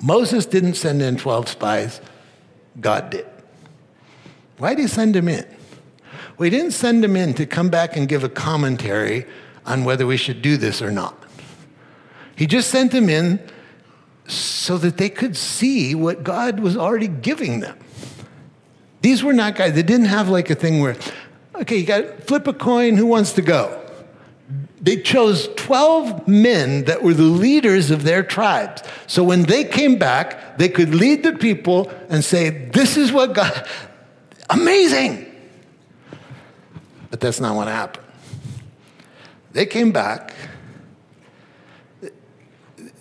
Moses 0.00 0.46
didn't 0.46 0.74
send 0.74 1.02
in 1.02 1.16
12 1.16 1.48
spies, 1.48 2.00
God 2.80 3.10
did. 3.10 3.26
Why 4.60 4.74
did 4.74 4.82
he 4.82 4.88
send 4.88 5.14
them 5.14 5.28
in? 5.28 5.44
Well, 6.36 6.44
he 6.44 6.50
didn't 6.50 6.72
send 6.72 7.02
them 7.02 7.16
in 7.16 7.34
to 7.34 7.46
come 7.46 7.70
back 7.70 7.96
and 7.96 8.08
give 8.08 8.24
a 8.24 8.28
commentary 8.28 9.26
on 9.66 9.84
whether 9.84 10.06
we 10.06 10.16
should 10.16 10.42
do 10.42 10.56
this 10.56 10.80
or 10.80 10.90
not. 10.90 11.16
He 12.36 12.46
just 12.46 12.70
sent 12.70 12.92
them 12.92 13.08
in 13.08 13.40
so 14.26 14.78
that 14.78 14.96
they 14.98 15.08
could 15.08 15.36
see 15.36 15.94
what 15.94 16.22
God 16.22 16.60
was 16.60 16.76
already 16.76 17.08
giving 17.08 17.60
them. 17.60 17.78
These 19.00 19.24
were 19.24 19.32
not 19.32 19.56
guys, 19.56 19.74
they 19.74 19.82
didn't 19.82 20.06
have 20.06 20.28
like 20.28 20.50
a 20.50 20.54
thing 20.54 20.80
where, 20.80 20.96
okay, 21.54 21.78
you 21.78 21.86
got 21.86 22.24
flip 22.24 22.46
a 22.46 22.52
coin, 22.52 22.96
who 22.96 23.06
wants 23.06 23.32
to 23.32 23.42
go? 23.42 23.78
They 24.80 24.96
chose 24.96 25.48
12 25.56 26.26
men 26.26 26.84
that 26.84 27.02
were 27.02 27.14
the 27.14 27.22
leaders 27.22 27.90
of 27.90 28.02
their 28.02 28.22
tribes. 28.22 28.82
So 29.06 29.22
when 29.22 29.42
they 29.42 29.64
came 29.64 29.98
back, 29.98 30.58
they 30.58 30.68
could 30.68 30.94
lead 30.94 31.22
the 31.22 31.32
people 31.32 31.90
and 32.08 32.24
say, 32.24 32.48
This 32.48 32.96
is 32.96 33.12
what 33.12 33.34
God, 33.34 33.66
amazing. 34.50 35.26
But 37.10 37.20
that's 37.20 37.40
not 37.40 37.56
what 37.56 37.68
happened. 37.68 38.06
They 39.52 39.66
came 39.66 39.90
back 39.90 40.34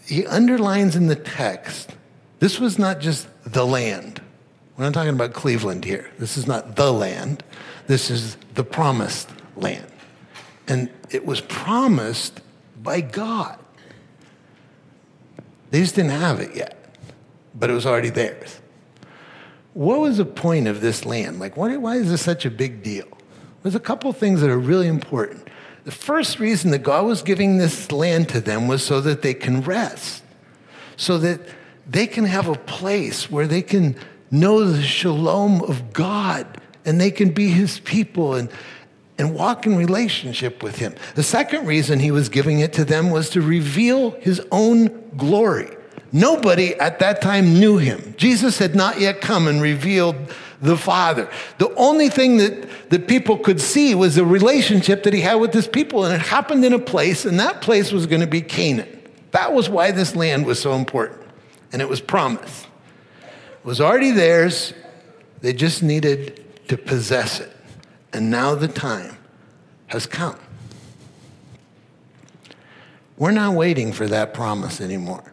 he 0.10 0.26
underlines 0.26 0.96
in 0.96 1.08
the 1.08 1.16
text 1.16 1.96
this 2.40 2.60
was 2.60 2.80
not 2.80 3.00
just 3.00 3.28
the 3.46 3.66
land. 3.66 4.22
We're 4.76 4.86
not 4.86 4.94
talking 4.94 5.14
about 5.14 5.34
Cleveland 5.34 5.86
here. 5.86 6.10
This 6.18 6.38
is 6.38 6.48
not 6.48 6.76
the 6.76 6.92
land. 6.92 7.44
This 7.86 8.10
is 8.10 8.38
the 8.56 8.64
promised 8.64 9.30
land. 9.56 9.86
And 10.68 10.90
it 11.12 11.26
was 11.26 11.42
promised 11.42 12.42
by 12.82 13.02
God. 13.02 13.60
They 15.70 15.82
just 15.82 15.96
didn't 15.96 16.12
have 16.12 16.40
it 16.40 16.56
yet, 16.56 16.96
but 17.54 17.70
it 17.70 17.74
was 17.74 17.86
already 17.86 18.10
theirs. 18.10 18.62
What 19.80 20.02
was 20.02 20.18
the 20.18 20.26
point 20.26 20.68
of 20.68 20.82
this 20.82 21.06
land? 21.06 21.40
Like, 21.40 21.56
why, 21.56 21.78
why 21.78 21.96
is 21.96 22.10
this 22.10 22.22
such 22.22 22.46
a 22.46 22.52
big 22.52 22.84
deal? 22.84 23.08
There's 23.64 23.76
a 23.76 23.80
couple 23.80 24.12
things 24.12 24.42
that 24.42 24.50
are 24.50 24.60
really 24.60 24.88
important. 24.88 25.48
The 25.86 25.92
first 25.92 26.38
reason 26.38 26.72
that 26.72 26.80
God 26.80 27.06
was 27.06 27.22
giving 27.22 27.60
this 27.60 27.90
land 27.90 28.28
to 28.28 28.42
them 28.42 28.68
was 28.68 28.84
so 28.84 29.00
that 29.00 29.22
they 29.22 29.34
can 29.34 29.62
rest, 29.62 30.22
so 30.98 31.18
that 31.20 31.40
they 31.88 32.08
can 32.08 32.26
have 32.26 32.50
a 32.50 32.56
place 32.56 33.32
where 33.32 33.48
they 33.48 33.62
can 33.62 33.96
know 34.30 34.66
the 34.66 34.84
shalom 34.84 35.62
of 35.62 35.94
God 35.94 36.60
and 36.84 37.00
they 37.00 37.10
can 37.10 37.30
be 37.30 37.48
his 37.48 37.80
people 37.80 38.34
and, 38.34 38.50
and 39.18 39.34
walk 39.34 39.66
in 39.66 39.78
relationship 39.78 40.62
with 40.62 40.76
him. 40.76 40.94
The 41.16 41.24
second 41.24 41.66
reason 41.66 42.00
he 42.00 42.12
was 42.12 42.28
giving 42.28 42.60
it 42.60 42.74
to 42.74 42.84
them 42.84 43.12
was 43.12 43.30
to 43.30 43.42
reveal 43.42 44.12
his 44.20 44.42
own 44.52 45.10
glory. 45.16 45.74
Nobody 46.12 46.74
at 46.76 47.00
that 47.00 47.22
time 47.22 47.60
knew 47.60 47.78
him. 47.78 48.16
Jesus 48.18 48.58
had 48.58 48.76
not 48.76 49.00
yet 49.00 49.22
come 49.22 49.48
and 49.48 49.62
revealed 49.62 50.16
the 50.62 50.76
Father. 50.76 51.30
The 51.58 51.74
only 51.76 52.10
thing 52.10 52.38
that, 52.38 52.90
that 52.90 53.08
people 53.08 53.38
could 53.38 53.62
see 53.62 53.96
was 53.96 54.16
the 54.16 54.26
relationship 54.26 55.04
that 55.04 55.14
he 55.14 55.22
had 55.22 55.36
with 55.36 55.54
his 55.54 55.68
people, 55.68 56.06
and 56.06 56.14
it 56.14 56.22
happened 56.22 56.66
in 56.66 56.74
a 56.74 56.80
place, 56.80 57.26
and 57.26 57.40
that 57.40 57.62
place 57.62 57.92
was 57.92 58.08
going 58.08 58.22
to 58.22 58.28
be 58.28 58.42
Canaan. 58.42 59.00
That 59.32 59.54
was 59.54 59.70
why 59.70 59.92
this 59.92 60.16
land 60.16 60.46
was 60.46 60.60
so 60.60 60.74
important, 60.74 61.22
and 61.72 61.82
it 61.82 61.88
was 61.88 62.02
promised. 62.02 62.68
It 63.24 63.66
was 63.66 63.80
already 63.80 64.12
theirs, 64.12 64.74
they 65.42 65.54
just 65.54 65.84
needed 65.84 66.44
to 66.68 66.78
possess 66.78 67.40
it. 67.40 67.52
And 68.12 68.32
now 68.32 68.56
the 68.56 68.68
time 68.68 69.18
has 69.88 70.06
come. 70.06 70.38
We're 73.18 73.32
not 73.32 73.54
waiting 73.54 73.92
for 73.92 74.08
that 74.08 74.34
promise 74.34 74.82
anymore. 74.82 75.24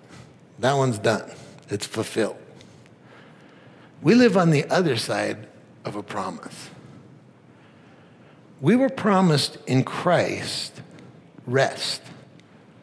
That 0.59 0.75
one's 0.75 0.99
done, 0.99 1.31
it's 1.69 1.87
fulfilled. 1.87 2.37
We 4.03 4.15
live 4.15 4.37
on 4.37 4.51
the 4.51 4.65
other 4.71 4.97
side 4.97 5.47
of 5.85 5.97
a 5.97 6.03
promise. 6.03 6.71
We 8.61 8.77
were 8.77 8.89
promised 8.89 9.59
in 9.67 9.85
Christ 9.85 10.81
rest. 11.47 12.03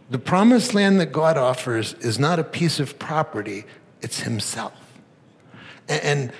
The 0.09 0.19
promised 0.19 0.73
land 0.73 0.99
that 0.99 1.11
God 1.11 1.37
offers 1.37 1.93
is 1.95 2.19
not 2.19 2.39
a 2.39 2.43
piece 2.43 2.79
of 2.79 2.99
property, 2.99 3.65
it's 4.01 4.21
Himself. 4.21 4.73
And 5.87 6.31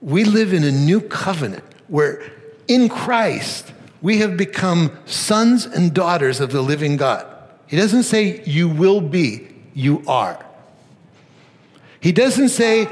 we 0.00 0.24
live 0.24 0.52
in 0.52 0.64
a 0.64 0.72
new 0.72 1.00
covenant 1.00 1.64
where 1.88 2.22
in 2.68 2.88
Christ 2.88 3.72
we 4.00 4.18
have 4.18 4.36
become 4.36 4.96
sons 5.04 5.66
and 5.66 5.94
daughters 5.94 6.40
of 6.40 6.50
the 6.50 6.62
living 6.62 6.96
God. 6.96 7.26
He 7.66 7.76
doesn't 7.76 8.02
say 8.02 8.42
you 8.44 8.68
will 8.68 9.00
be, 9.00 9.48
you 9.74 10.02
are. 10.06 10.44
He 12.02 12.10
doesn't 12.10 12.48
say 12.48 12.88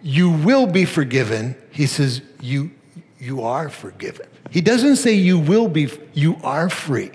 you 0.00 0.30
will 0.30 0.66
be 0.66 0.86
forgiven. 0.86 1.54
He 1.70 1.86
says, 1.86 2.22
you, 2.40 2.70
you 3.18 3.42
are 3.42 3.68
forgiven. 3.68 4.26
He 4.50 4.62
doesn't 4.62 4.96
say 4.96 5.12
you 5.12 5.38
will 5.38 5.68
be, 5.68 5.90
you 6.14 6.38
are 6.42 6.70
free. 6.70 7.10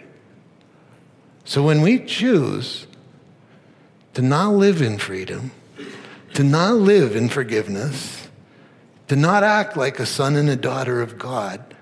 So 1.43 1.63
when 1.63 1.81
we 1.81 2.05
choose 2.05 2.85
to 4.13 4.21
not 4.21 4.53
live 4.53 4.79
in 4.79 4.99
freedom, 4.99 5.51
to 6.35 6.43
not 6.43 6.75
live 6.75 7.15
in 7.15 7.29
forgiveness, 7.29 8.29
to 9.07 9.15
not 9.15 9.43
act 9.43 9.75
like 9.75 9.99
a 9.99 10.05
son 10.05 10.35
and 10.35 10.47
a 10.49 10.55
daughter 10.55 11.01
of 11.01 11.17
God, 11.17 11.75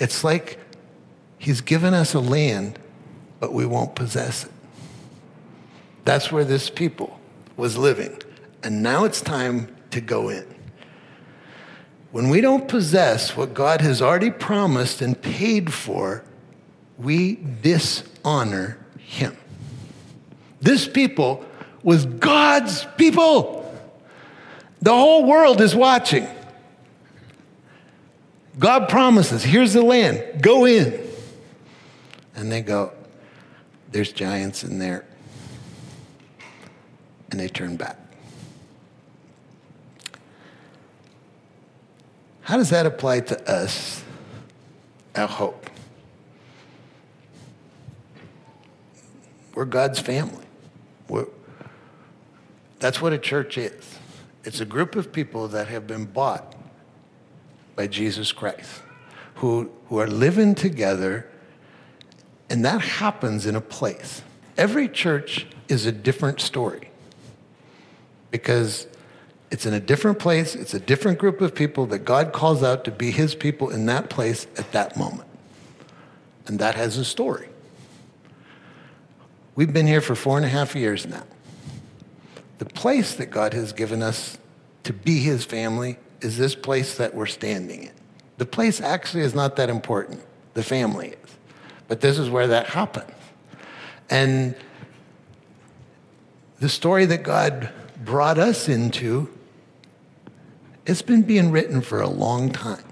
it's 0.00 0.24
like 0.24 0.58
He's 1.38 1.60
given 1.60 1.94
us 1.94 2.12
a 2.12 2.20
land, 2.20 2.76
but 3.38 3.52
we 3.52 3.66
won't 3.66 3.94
possess 3.94 4.46
it. 4.46 4.52
That's 6.04 6.32
where 6.32 6.44
this 6.44 6.70
people 6.70 7.20
was 7.56 7.78
living. 7.78 8.20
And 8.62 8.82
now 8.82 9.04
it's 9.04 9.20
time 9.20 9.74
to 9.90 10.00
go 10.00 10.28
in. 10.28 10.46
When 12.12 12.28
we 12.28 12.40
don't 12.40 12.68
possess 12.68 13.36
what 13.36 13.54
God 13.54 13.80
has 13.80 14.02
already 14.02 14.30
promised 14.30 15.00
and 15.00 15.20
paid 15.20 15.72
for, 15.72 16.24
we 16.98 17.36
dishonor 17.62 18.78
Him. 18.98 19.36
This 20.60 20.88
people 20.88 21.44
was 21.82 22.04
God's 22.04 22.86
people. 22.96 23.56
The 24.82 24.92
whole 24.92 25.24
world 25.24 25.60
is 25.60 25.74
watching. 25.74 26.26
God 28.58 28.88
promises, 28.88 29.42
here's 29.42 29.72
the 29.72 29.82
land, 29.82 30.42
go 30.42 30.66
in. 30.66 31.00
And 32.34 32.50
they 32.50 32.60
go, 32.60 32.92
there's 33.92 34.12
giants 34.12 34.64
in 34.64 34.78
there. 34.78 35.04
And 37.30 37.38
they 37.38 37.48
turn 37.48 37.76
back. 37.76 37.96
How 42.50 42.56
does 42.56 42.70
that 42.70 42.84
apply 42.84 43.20
to 43.20 43.48
us 43.48 44.02
our 45.14 45.28
Hope? 45.28 45.70
We're 49.54 49.66
God's 49.66 50.00
family. 50.00 50.46
We're, 51.08 51.28
that's 52.80 53.00
what 53.00 53.12
a 53.12 53.18
church 53.18 53.56
is. 53.56 53.98
It's 54.42 54.58
a 54.58 54.64
group 54.64 54.96
of 54.96 55.12
people 55.12 55.46
that 55.46 55.68
have 55.68 55.86
been 55.86 56.06
bought 56.06 56.56
by 57.76 57.86
Jesus 57.86 58.32
Christ, 58.32 58.82
who, 59.36 59.70
who 59.86 60.00
are 60.00 60.08
living 60.08 60.56
together, 60.56 61.30
and 62.48 62.64
that 62.64 62.80
happens 62.80 63.46
in 63.46 63.54
a 63.54 63.60
place. 63.60 64.22
Every 64.56 64.88
church 64.88 65.46
is 65.68 65.86
a 65.86 65.92
different 65.92 66.40
story 66.40 66.90
because 68.32 68.88
it's 69.50 69.66
in 69.66 69.74
a 69.74 69.80
different 69.80 70.18
place. 70.18 70.54
It's 70.54 70.74
a 70.74 70.80
different 70.80 71.18
group 71.18 71.40
of 71.40 71.54
people 71.54 71.86
that 71.86 72.00
God 72.00 72.32
calls 72.32 72.62
out 72.62 72.84
to 72.84 72.90
be 72.90 73.10
his 73.10 73.34
people 73.34 73.70
in 73.70 73.86
that 73.86 74.08
place 74.08 74.46
at 74.56 74.70
that 74.72 74.96
moment. 74.96 75.28
And 76.46 76.58
that 76.60 76.76
has 76.76 76.96
a 76.96 77.04
story. 77.04 77.48
We've 79.56 79.72
been 79.72 79.86
here 79.86 80.00
for 80.00 80.14
four 80.14 80.36
and 80.36 80.46
a 80.46 80.48
half 80.48 80.74
years 80.76 81.06
now. 81.06 81.24
The 82.58 82.64
place 82.66 83.14
that 83.16 83.26
God 83.26 83.52
has 83.52 83.72
given 83.72 84.02
us 84.02 84.38
to 84.84 84.92
be 84.92 85.18
his 85.18 85.44
family 85.44 85.98
is 86.20 86.38
this 86.38 86.54
place 86.54 86.96
that 86.96 87.14
we're 87.14 87.26
standing 87.26 87.84
in. 87.84 87.92
The 88.38 88.46
place 88.46 88.80
actually 88.80 89.22
is 89.22 89.34
not 89.34 89.56
that 89.56 89.68
important, 89.68 90.22
the 90.54 90.62
family 90.62 91.08
is. 91.08 91.36
But 91.88 92.00
this 92.00 92.18
is 92.18 92.30
where 92.30 92.46
that 92.46 92.68
happens. 92.68 93.12
And 94.08 94.54
the 96.60 96.68
story 96.68 97.06
that 97.06 97.22
God 97.22 97.70
brought 98.04 98.38
us 98.38 98.68
into 98.68 99.28
it's 100.90 101.02
been 101.02 101.22
being 101.22 101.52
written 101.52 101.80
for 101.82 102.00
a 102.00 102.08
long 102.08 102.50
time. 102.50 102.82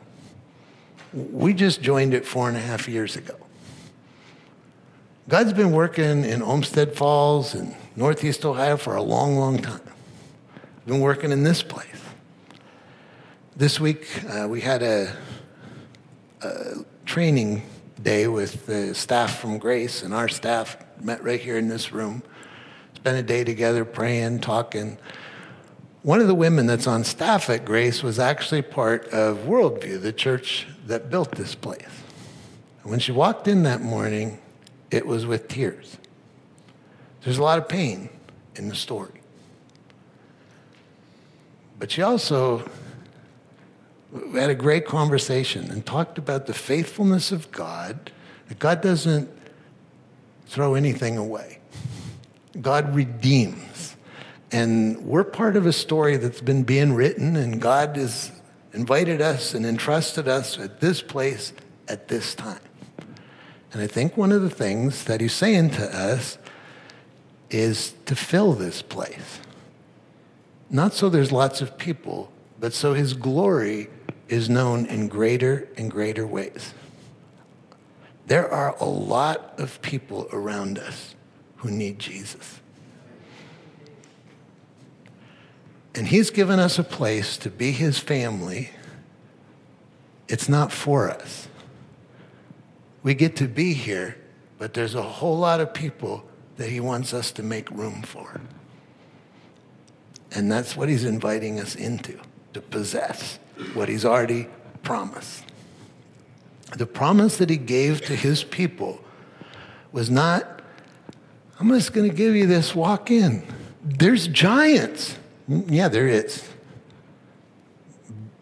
We 1.12 1.52
just 1.52 1.82
joined 1.82 2.14
it 2.14 2.24
four 2.24 2.46
and 2.46 2.56
a 2.56 2.60
half 2.60 2.88
years 2.88 3.16
ago. 3.16 3.34
God's 5.28 5.52
been 5.52 5.72
working 5.72 6.24
in 6.24 6.40
Olmsted 6.40 6.94
Falls 6.94 7.54
and 7.54 7.74
Northeast 7.96 8.44
Ohio 8.44 8.76
for 8.76 8.94
a 8.94 9.02
long, 9.02 9.36
long 9.36 9.60
time. 9.60 9.80
Been 10.86 11.00
working 11.00 11.32
in 11.32 11.42
this 11.42 11.60
place. 11.60 11.86
This 13.56 13.80
week, 13.80 14.06
uh, 14.28 14.46
we 14.48 14.60
had 14.60 14.84
a, 14.84 15.12
a 16.42 16.84
training 17.04 17.64
day 18.00 18.28
with 18.28 18.66
the 18.66 18.94
staff 18.94 19.40
from 19.40 19.58
Grace, 19.58 20.04
and 20.04 20.14
our 20.14 20.28
staff 20.28 20.76
met 21.00 21.24
right 21.24 21.40
here 21.40 21.58
in 21.58 21.66
this 21.66 21.90
room. 21.90 22.22
Spent 22.94 23.18
a 23.18 23.24
day 23.24 23.42
together 23.42 23.84
praying, 23.84 24.38
talking. 24.38 24.98
One 26.08 26.22
of 26.22 26.26
the 26.26 26.34
women 26.34 26.64
that's 26.64 26.86
on 26.86 27.04
staff 27.04 27.50
at 27.50 27.66
Grace 27.66 28.02
was 28.02 28.18
actually 28.18 28.62
part 28.62 29.08
of 29.08 29.40
Worldview, 29.40 30.00
the 30.00 30.10
church 30.10 30.66
that 30.86 31.10
built 31.10 31.32
this 31.32 31.54
place. 31.54 31.84
And 32.80 32.90
when 32.90 32.98
she 32.98 33.12
walked 33.12 33.46
in 33.46 33.64
that 33.64 33.82
morning, 33.82 34.38
it 34.90 35.06
was 35.06 35.26
with 35.26 35.48
tears. 35.48 35.98
There's 37.20 37.36
a 37.36 37.42
lot 37.42 37.58
of 37.58 37.68
pain 37.68 38.08
in 38.56 38.70
the 38.70 38.74
story. 38.74 39.20
But 41.78 41.90
she 41.90 42.00
also 42.00 42.70
had 44.32 44.48
a 44.48 44.54
great 44.54 44.86
conversation 44.86 45.70
and 45.70 45.84
talked 45.84 46.16
about 46.16 46.46
the 46.46 46.54
faithfulness 46.54 47.32
of 47.32 47.52
God, 47.52 48.10
that 48.48 48.58
God 48.58 48.80
doesn't 48.80 49.28
throw 50.46 50.74
anything 50.74 51.18
away. 51.18 51.58
God 52.62 52.94
redeems. 52.94 53.67
And 54.50 55.04
we're 55.04 55.24
part 55.24 55.56
of 55.56 55.66
a 55.66 55.72
story 55.72 56.16
that's 56.16 56.40
been 56.40 56.62
being 56.62 56.94
written, 56.94 57.36
and 57.36 57.60
God 57.60 57.96
has 57.96 58.32
invited 58.72 59.20
us 59.20 59.54
and 59.54 59.66
entrusted 59.66 60.28
us 60.28 60.58
at 60.58 60.80
this 60.80 61.02
place 61.02 61.52
at 61.88 62.08
this 62.08 62.34
time. 62.34 62.60
And 63.72 63.82
I 63.82 63.86
think 63.86 64.16
one 64.16 64.32
of 64.32 64.42
the 64.42 64.50
things 64.50 65.04
that 65.04 65.20
He's 65.20 65.34
saying 65.34 65.70
to 65.70 65.84
us 65.84 66.38
is 67.50 67.94
to 68.06 68.16
fill 68.16 68.54
this 68.54 68.80
place. 68.82 69.40
Not 70.70 70.94
so 70.94 71.08
there's 71.08 71.32
lots 71.32 71.60
of 71.60 71.76
people, 71.78 72.32
but 72.58 72.72
so 72.72 72.94
His 72.94 73.14
glory 73.14 73.88
is 74.28 74.48
known 74.48 74.86
in 74.86 75.08
greater 75.08 75.68
and 75.76 75.90
greater 75.90 76.26
ways. 76.26 76.74
There 78.26 78.50
are 78.50 78.76
a 78.78 78.84
lot 78.84 79.58
of 79.58 79.80
people 79.80 80.28
around 80.32 80.78
us 80.78 81.14
who 81.56 81.70
need 81.70 81.98
Jesus. 81.98 82.60
And 85.98 86.06
He's 86.06 86.30
given 86.30 86.60
us 86.60 86.78
a 86.78 86.84
place 86.84 87.36
to 87.38 87.50
be 87.50 87.72
His 87.72 87.98
family. 87.98 88.70
It's 90.28 90.48
not 90.48 90.70
for 90.70 91.10
us. 91.10 91.48
We 93.02 93.14
get 93.14 93.34
to 93.34 93.48
be 93.48 93.72
here, 93.72 94.16
but 94.58 94.74
there's 94.74 94.94
a 94.94 95.02
whole 95.02 95.36
lot 95.36 95.60
of 95.60 95.74
people 95.74 96.24
that 96.56 96.68
He 96.68 96.78
wants 96.78 97.12
us 97.12 97.32
to 97.32 97.42
make 97.42 97.68
room 97.72 98.02
for. 98.02 98.40
And 100.30 100.52
that's 100.52 100.76
what 100.76 100.88
He's 100.88 101.02
inviting 101.02 101.58
us 101.58 101.74
into, 101.74 102.20
to 102.52 102.60
possess 102.60 103.40
what 103.74 103.88
He's 103.88 104.04
already 104.04 104.46
promised. 104.84 105.42
The 106.76 106.86
promise 106.86 107.38
that 107.38 107.50
He 107.50 107.56
gave 107.56 108.02
to 108.02 108.14
His 108.14 108.44
people 108.44 109.02
was 109.90 110.08
not, 110.08 110.62
I'm 111.58 111.68
just 111.70 111.92
going 111.92 112.08
to 112.08 112.16
give 112.16 112.36
you 112.36 112.46
this, 112.46 112.72
walk 112.72 113.10
in. 113.10 113.44
There's 113.82 114.28
giants. 114.28 115.16
Yeah, 115.48 115.88
there 115.88 116.06
is. 116.06 116.46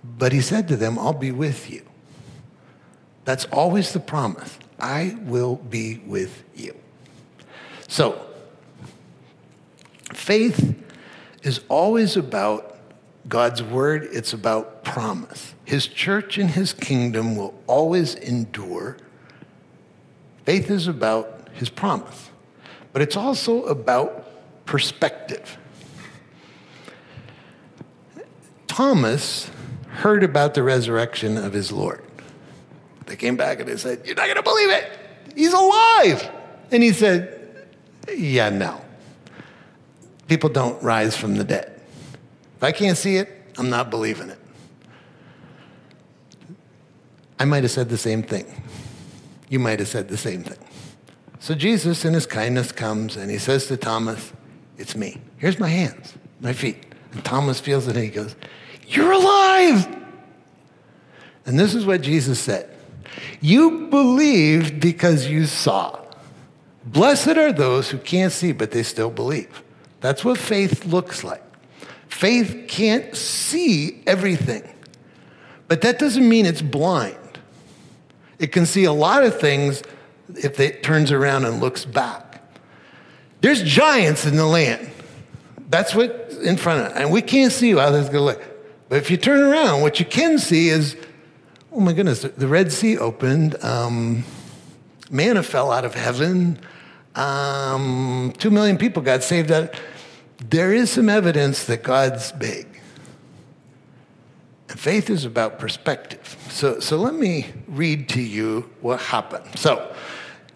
But 0.04 0.32
He 0.32 0.40
said 0.40 0.68
to 0.68 0.76
them, 0.76 0.98
I'll 0.98 1.12
be 1.12 1.32
with 1.32 1.70
you. 1.70 1.82
That's 3.24 3.44
always 3.46 3.92
the 3.92 4.00
promise. 4.00 4.58
I 4.78 5.16
will 5.22 5.56
be 5.56 5.98
with 6.06 6.42
you. 6.54 6.74
So, 7.88 8.20
faith 10.12 10.74
is 11.42 11.60
always 11.68 12.16
about 12.16 12.76
God's 13.28 13.62
word, 13.62 14.08
it's 14.12 14.32
about 14.32 14.84
promise. 14.84 15.54
His 15.64 15.86
church 15.86 16.38
and 16.38 16.50
his 16.50 16.72
kingdom 16.72 17.36
will 17.36 17.54
always 17.66 18.14
endure. 18.14 18.96
Faith 20.44 20.70
is 20.70 20.86
about 20.86 21.48
his 21.54 21.68
promise, 21.68 22.30
but 22.92 23.02
it's 23.02 23.16
also 23.16 23.64
about 23.64 24.64
perspective. 24.64 25.58
Thomas 28.76 29.50
heard 29.88 30.22
about 30.22 30.52
the 30.52 30.62
resurrection 30.62 31.38
of 31.38 31.54
his 31.54 31.72
Lord. 31.72 32.04
They 33.06 33.16
came 33.16 33.34
back 33.34 33.58
and 33.58 33.66
they 33.66 33.78
said, 33.78 34.02
You're 34.04 34.16
not 34.16 34.26
going 34.26 34.36
to 34.36 34.42
believe 34.42 34.68
it. 34.68 34.98
He's 35.34 35.54
alive. 35.54 36.30
And 36.70 36.82
he 36.82 36.92
said, 36.92 37.70
Yeah, 38.14 38.50
no. 38.50 38.84
People 40.28 40.50
don't 40.50 40.82
rise 40.82 41.16
from 41.16 41.36
the 41.36 41.44
dead. 41.44 41.80
If 42.58 42.62
I 42.62 42.70
can't 42.70 42.98
see 42.98 43.16
it, 43.16 43.30
I'm 43.56 43.70
not 43.70 43.88
believing 43.88 44.28
it. 44.28 44.38
I 47.40 47.46
might 47.46 47.62
have 47.62 47.72
said 47.72 47.88
the 47.88 47.96
same 47.96 48.22
thing. 48.22 48.44
You 49.48 49.58
might 49.58 49.78
have 49.78 49.88
said 49.88 50.08
the 50.08 50.18
same 50.18 50.44
thing. 50.44 50.58
So 51.40 51.54
Jesus, 51.54 52.04
in 52.04 52.12
his 52.12 52.26
kindness, 52.26 52.72
comes 52.72 53.16
and 53.16 53.30
he 53.30 53.38
says 53.38 53.68
to 53.68 53.78
Thomas, 53.78 54.34
It's 54.76 54.94
me. 54.94 55.22
Here's 55.38 55.58
my 55.58 55.68
hands, 55.68 56.12
my 56.42 56.52
feet. 56.52 56.84
And 57.12 57.24
Thomas 57.24 57.58
feels 57.58 57.88
it 57.88 57.96
and 57.96 58.04
he 58.04 58.10
goes, 58.10 58.36
You're 58.86 59.12
alive. 59.12 59.86
And 61.44 61.58
this 61.58 61.74
is 61.74 61.86
what 61.86 62.02
Jesus 62.02 62.38
said 62.38 62.70
you 63.40 63.88
believed 63.88 64.80
because 64.80 65.26
you 65.26 65.46
saw. 65.46 65.98
Blessed 66.84 67.36
are 67.36 67.52
those 67.52 67.90
who 67.90 67.98
can't 67.98 68.32
see, 68.32 68.52
but 68.52 68.70
they 68.70 68.82
still 68.82 69.10
believe. 69.10 69.62
That's 70.00 70.24
what 70.24 70.38
faith 70.38 70.84
looks 70.84 71.24
like. 71.24 71.42
Faith 72.08 72.66
can't 72.68 73.14
see 73.16 74.02
everything, 74.06 74.62
but 75.68 75.82
that 75.82 75.98
doesn't 75.98 76.28
mean 76.28 76.46
it's 76.46 76.62
blind. 76.62 77.16
It 78.38 78.48
can 78.48 78.66
see 78.66 78.84
a 78.84 78.92
lot 78.92 79.24
of 79.24 79.38
things 79.40 79.82
if 80.34 80.60
it 80.60 80.82
turns 80.82 81.10
around 81.10 81.44
and 81.44 81.60
looks 81.60 81.84
back. 81.84 82.42
There's 83.40 83.62
giants 83.62 84.26
in 84.26 84.36
the 84.36 84.46
land. 84.46 84.90
That's 85.68 85.94
what's 85.94 86.36
in 86.36 86.56
front 86.56 86.86
of 86.86 86.92
it. 86.92 87.02
And 87.02 87.10
we 87.10 87.22
can't 87.22 87.52
see 87.52 87.72
how 87.72 87.90
that's 87.90 88.08
going 88.08 88.18
to 88.18 88.38
look. 88.38 88.55
But 88.88 88.98
if 88.98 89.10
you 89.10 89.16
turn 89.16 89.42
around, 89.42 89.82
what 89.82 89.98
you 89.98 90.06
can 90.06 90.38
see 90.38 90.68
is 90.68 90.96
oh 91.76 91.80
my 91.80 91.92
goodness, 91.92 92.22
the 92.22 92.48
Red 92.48 92.72
Sea 92.72 92.96
opened, 92.96 93.62
um, 93.62 94.24
manna 95.10 95.42
fell 95.42 95.70
out 95.70 95.84
of 95.84 95.94
heaven, 95.94 96.58
um, 97.14 98.32
two 98.38 98.50
million 98.50 98.78
people 98.78 99.02
got 99.02 99.22
saved. 99.22 99.50
Out. 99.50 99.78
There 100.48 100.72
is 100.72 100.90
some 100.90 101.08
evidence 101.10 101.64
that 101.64 101.82
God's 101.82 102.32
big. 102.32 102.66
And 104.70 104.80
faith 104.80 105.10
is 105.10 105.24
about 105.24 105.58
perspective. 105.58 106.36
So, 106.50 106.80
so 106.80 106.96
let 106.96 107.14
me 107.14 107.46
read 107.68 108.08
to 108.10 108.22
you 108.22 108.70
what 108.80 109.00
happened. 109.00 109.58
So 109.58 109.94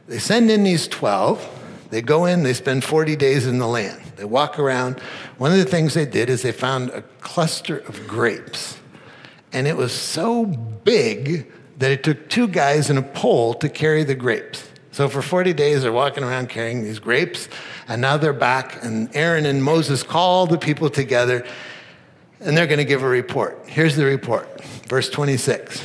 they 0.06 0.18
send 0.18 0.50
in 0.50 0.64
these 0.64 0.88
12. 0.88 1.59
They 1.90 2.02
go 2.02 2.24
in, 2.24 2.44
they 2.44 2.54
spend 2.54 2.84
40 2.84 3.16
days 3.16 3.46
in 3.46 3.58
the 3.58 3.66
land. 3.66 4.00
They 4.16 4.24
walk 4.24 4.58
around. 4.58 5.00
One 5.38 5.50
of 5.50 5.58
the 5.58 5.64
things 5.64 5.94
they 5.94 6.06
did 6.06 6.30
is 6.30 6.42
they 6.42 6.52
found 6.52 6.90
a 6.90 7.02
cluster 7.20 7.78
of 7.78 8.06
grapes. 8.06 8.78
And 9.52 9.66
it 9.66 9.76
was 9.76 9.92
so 9.92 10.46
big 10.46 11.50
that 11.78 11.90
it 11.90 12.04
took 12.04 12.28
two 12.28 12.46
guys 12.46 12.90
and 12.90 12.98
a 12.98 13.02
pole 13.02 13.54
to 13.54 13.68
carry 13.68 14.04
the 14.04 14.14
grapes. 14.14 14.68
So 14.92 15.08
for 15.08 15.22
40 15.22 15.52
days, 15.52 15.82
they're 15.82 15.92
walking 15.92 16.22
around 16.22 16.48
carrying 16.48 16.84
these 16.84 16.98
grapes, 16.98 17.48
and 17.88 18.00
now 18.00 18.16
they're 18.16 18.32
back, 18.32 18.84
and 18.84 19.08
Aaron 19.14 19.46
and 19.46 19.62
Moses 19.62 20.02
call 20.02 20.46
the 20.46 20.58
people 20.58 20.90
together, 20.90 21.46
and 22.40 22.56
they're 22.56 22.66
going 22.66 22.78
to 22.78 22.84
give 22.84 23.02
a 23.02 23.08
report. 23.08 23.62
Here's 23.66 23.96
the 23.96 24.04
report, 24.04 24.62
verse 24.88 25.08
26. 25.08 25.82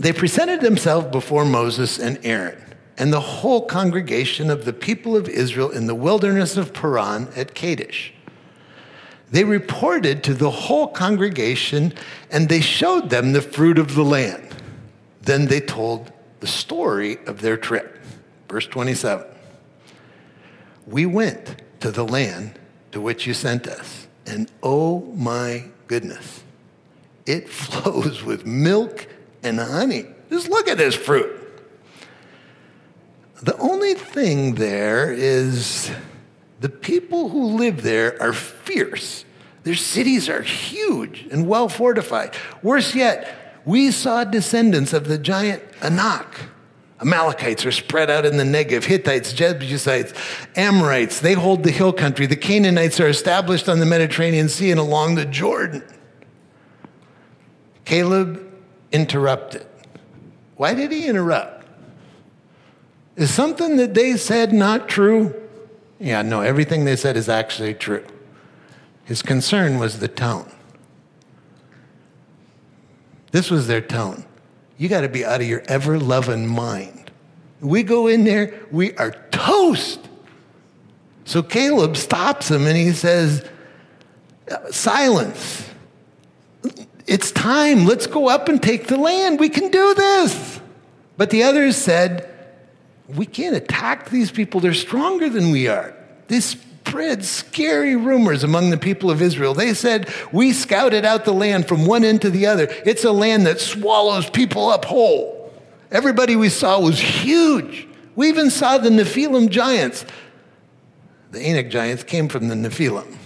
They 0.00 0.12
presented 0.12 0.60
themselves 0.60 1.06
before 1.08 1.44
Moses 1.44 1.98
and 1.98 2.18
Aaron 2.24 2.62
and 3.00 3.14
the 3.14 3.20
whole 3.20 3.64
congregation 3.64 4.50
of 4.50 4.66
the 4.66 4.74
people 4.74 5.16
of 5.16 5.26
Israel 5.26 5.70
in 5.70 5.86
the 5.86 5.94
wilderness 5.94 6.58
of 6.58 6.74
Paran 6.74 7.28
at 7.34 7.54
Kadesh. 7.54 8.12
They 9.30 9.42
reported 9.42 10.22
to 10.24 10.34
the 10.34 10.50
whole 10.50 10.86
congregation 10.86 11.94
and 12.30 12.50
they 12.50 12.60
showed 12.60 13.08
them 13.08 13.32
the 13.32 13.40
fruit 13.40 13.78
of 13.78 13.94
the 13.94 14.04
land. 14.04 14.54
Then 15.22 15.46
they 15.46 15.60
told 15.60 16.12
the 16.40 16.46
story 16.46 17.16
of 17.24 17.40
their 17.40 17.56
trip. 17.56 17.98
Verse 18.50 18.66
27 18.66 19.24
We 20.86 21.06
went 21.06 21.62
to 21.80 21.90
the 21.90 22.04
land 22.04 22.58
to 22.92 23.00
which 23.00 23.26
you 23.26 23.32
sent 23.32 23.66
us, 23.66 24.08
and 24.26 24.50
oh 24.62 25.00
my 25.14 25.64
goodness, 25.86 26.42
it 27.24 27.48
flows 27.48 28.22
with 28.22 28.44
milk 28.44 29.06
and 29.42 29.58
honey. 29.58 30.04
Just 30.28 30.50
look 30.50 30.68
at 30.68 30.76
this 30.76 30.94
fruit. 30.94 31.39
The 33.42 33.56
only 33.56 33.94
thing 33.94 34.56
there 34.56 35.12
is 35.12 35.90
the 36.60 36.68
people 36.68 37.30
who 37.30 37.56
live 37.56 37.82
there 37.82 38.20
are 38.20 38.34
fierce. 38.34 39.24
Their 39.62 39.74
cities 39.74 40.28
are 40.28 40.42
huge 40.42 41.26
and 41.30 41.48
well 41.48 41.68
fortified. 41.68 42.34
Worse 42.62 42.94
yet, 42.94 43.62
we 43.64 43.90
saw 43.90 44.24
descendants 44.24 44.92
of 44.92 45.06
the 45.06 45.18
giant 45.18 45.62
Anak. 45.82 46.48
Amalekites 47.00 47.64
are 47.64 47.72
spread 47.72 48.10
out 48.10 48.26
in 48.26 48.36
the 48.36 48.44
Negev, 48.44 48.84
Hittites, 48.84 49.32
Jebusites, 49.32 50.12
Amorites, 50.54 51.20
they 51.20 51.32
hold 51.32 51.62
the 51.62 51.70
hill 51.70 51.94
country. 51.94 52.26
The 52.26 52.36
Canaanites 52.36 53.00
are 53.00 53.08
established 53.08 53.70
on 53.70 53.78
the 53.78 53.86
Mediterranean 53.86 54.50
Sea 54.50 54.70
and 54.70 54.80
along 54.80 55.14
the 55.14 55.24
Jordan. 55.24 55.82
Caleb 57.86 58.46
interrupted. 58.92 59.66
Why 60.56 60.74
did 60.74 60.92
he 60.92 61.06
interrupt? 61.06 61.59
Is 63.20 63.30
something 63.30 63.76
that 63.76 63.92
they 63.92 64.16
said 64.16 64.50
not 64.50 64.88
true? 64.88 65.34
Yeah, 65.98 66.22
no, 66.22 66.40
everything 66.40 66.86
they 66.86 66.96
said 66.96 67.18
is 67.18 67.28
actually 67.28 67.74
true. 67.74 68.02
His 69.04 69.20
concern 69.20 69.78
was 69.78 69.98
the 69.98 70.08
tone. 70.08 70.50
This 73.30 73.50
was 73.50 73.66
their 73.66 73.82
tone. 73.82 74.24
You 74.78 74.88
got 74.88 75.02
to 75.02 75.08
be 75.10 75.22
out 75.22 75.42
of 75.42 75.46
your 75.46 75.62
ever 75.68 75.98
loving 75.98 76.46
mind. 76.46 77.10
We 77.60 77.82
go 77.82 78.06
in 78.06 78.24
there, 78.24 78.58
we 78.70 78.96
are 78.96 79.10
toast. 79.30 80.00
So 81.26 81.42
Caleb 81.42 81.98
stops 81.98 82.50
him 82.50 82.66
and 82.66 82.74
he 82.74 82.92
says, 82.92 83.46
Silence. 84.70 85.68
It's 87.06 87.30
time. 87.32 87.84
Let's 87.84 88.06
go 88.06 88.30
up 88.30 88.48
and 88.48 88.62
take 88.62 88.86
the 88.86 88.96
land. 88.96 89.40
We 89.40 89.50
can 89.50 89.70
do 89.70 89.92
this. 89.92 90.58
But 91.18 91.28
the 91.28 91.42
others 91.42 91.76
said, 91.76 92.29
We 93.16 93.26
can't 93.26 93.56
attack 93.56 94.10
these 94.10 94.30
people. 94.30 94.60
They're 94.60 94.74
stronger 94.74 95.28
than 95.28 95.50
we 95.50 95.68
are. 95.68 95.94
This 96.28 96.56
spread 96.90 97.24
scary 97.24 97.94
rumors 97.94 98.42
among 98.42 98.70
the 98.70 98.76
people 98.76 99.10
of 99.10 99.22
Israel. 99.22 99.54
They 99.54 99.74
said, 99.74 100.12
We 100.32 100.52
scouted 100.52 101.04
out 101.04 101.24
the 101.24 101.32
land 101.32 101.68
from 101.68 101.86
one 101.86 102.04
end 102.04 102.22
to 102.22 102.30
the 102.30 102.46
other. 102.46 102.66
It's 102.84 103.04
a 103.04 103.12
land 103.12 103.46
that 103.46 103.60
swallows 103.60 104.28
people 104.28 104.68
up 104.68 104.84
whole. 104.84 105.52
Everybody 105.92 106.34
we 106.34 106.48
saw 106.48 106.80
was 106.80 106.98
huge. 106.98 107.86
We 108.16 108.28
even 108.28 108.50
saw 108.50 108.78
the 108.78 108.90
Nephilim 108.90 109.50
giants. 109.50 110.04
The 111.30 111.40
Anak 111.40 111.70
giants 111.70 112.02
came 112.02 112.28
from 112.28 112.48
the 112.48 112.56
Nephilim. 112.56 113.16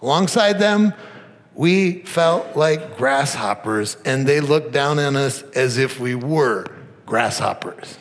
Alongside 0.00 0.60
them, 0.60 0.94
we 1.54 2.02
felt 2.02 2.56
like 2.56 2.96
grasshoppers, 2.96 3.96
and 4.04 4.26
they 4.26 4.40
looked 4.40 4.72
down 4.72 5.00
on 5.00 5.16
us 5.16 5.42
as 5.54 5.78
if 5.78 5.98
we 5.98 6.14
were 6.14 6.66
grasshoppers. 7.06 7.98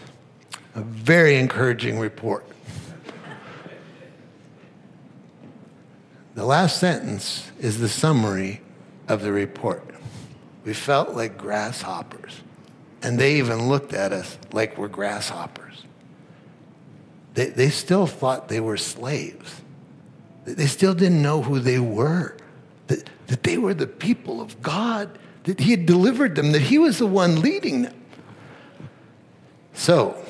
A 0.75 0.81
very 0.81 1.37
encouraging 1.37 1.99
report. 1.99 2.45
The 6.35 6.45
last 6.45 6.79
sentence 6.79 7.51
is 7.59 7.79
the 7.79 7.89
summary 7.89 8.61
of 9.07 9.21
the 9.21 9.31
report. 9.31 9.83
We 10.63 10.73
felt 10.73 11.15
like 11.15 11.37
grasshoppers. 11.37 12.41
And 13.01 13.19
they 13.19 13.35
even 13.35 13.67
looked 13.67 13.93
at 13.93 14.13
us 14.13 14.37
like 14.51 14.77
we're 14.77 14.87
grasshoppers. 14.87 15.85
They, 17.33 17.47
they 17.47 17.69
still 17.69 18.07
thought 18.07 18.49
they 18.49 18.59
were 18.59 18.77
slaves. 18.77 19.61
They 20.45 20.65
still 20.65 20.93
didn't 20.93 21.21
know 21.21 21.41
who 21.41 21.59
they 21.59 21.79
were, 21.79 22.35
that, 22.87 23.09
that 23.27 23.43
they 23.43 23.57
were 23.57 23.73
the 23.73 23.87
people 23.87 24.41
of 24.41 24.61
God, 24.61 25.17
that 25.43 25.59
He 25.59 25.71
had 25.71 25.85
delivered 25.85 26.35
them, 26.35 26.51
that 26.53 26.61
He 26.61 26.77
was 26.77 26.97
the 26.97 27.07
one 27.07 27.41
leading 27.41 27.83
them. 27.83 27.95
So, 29.73 30.21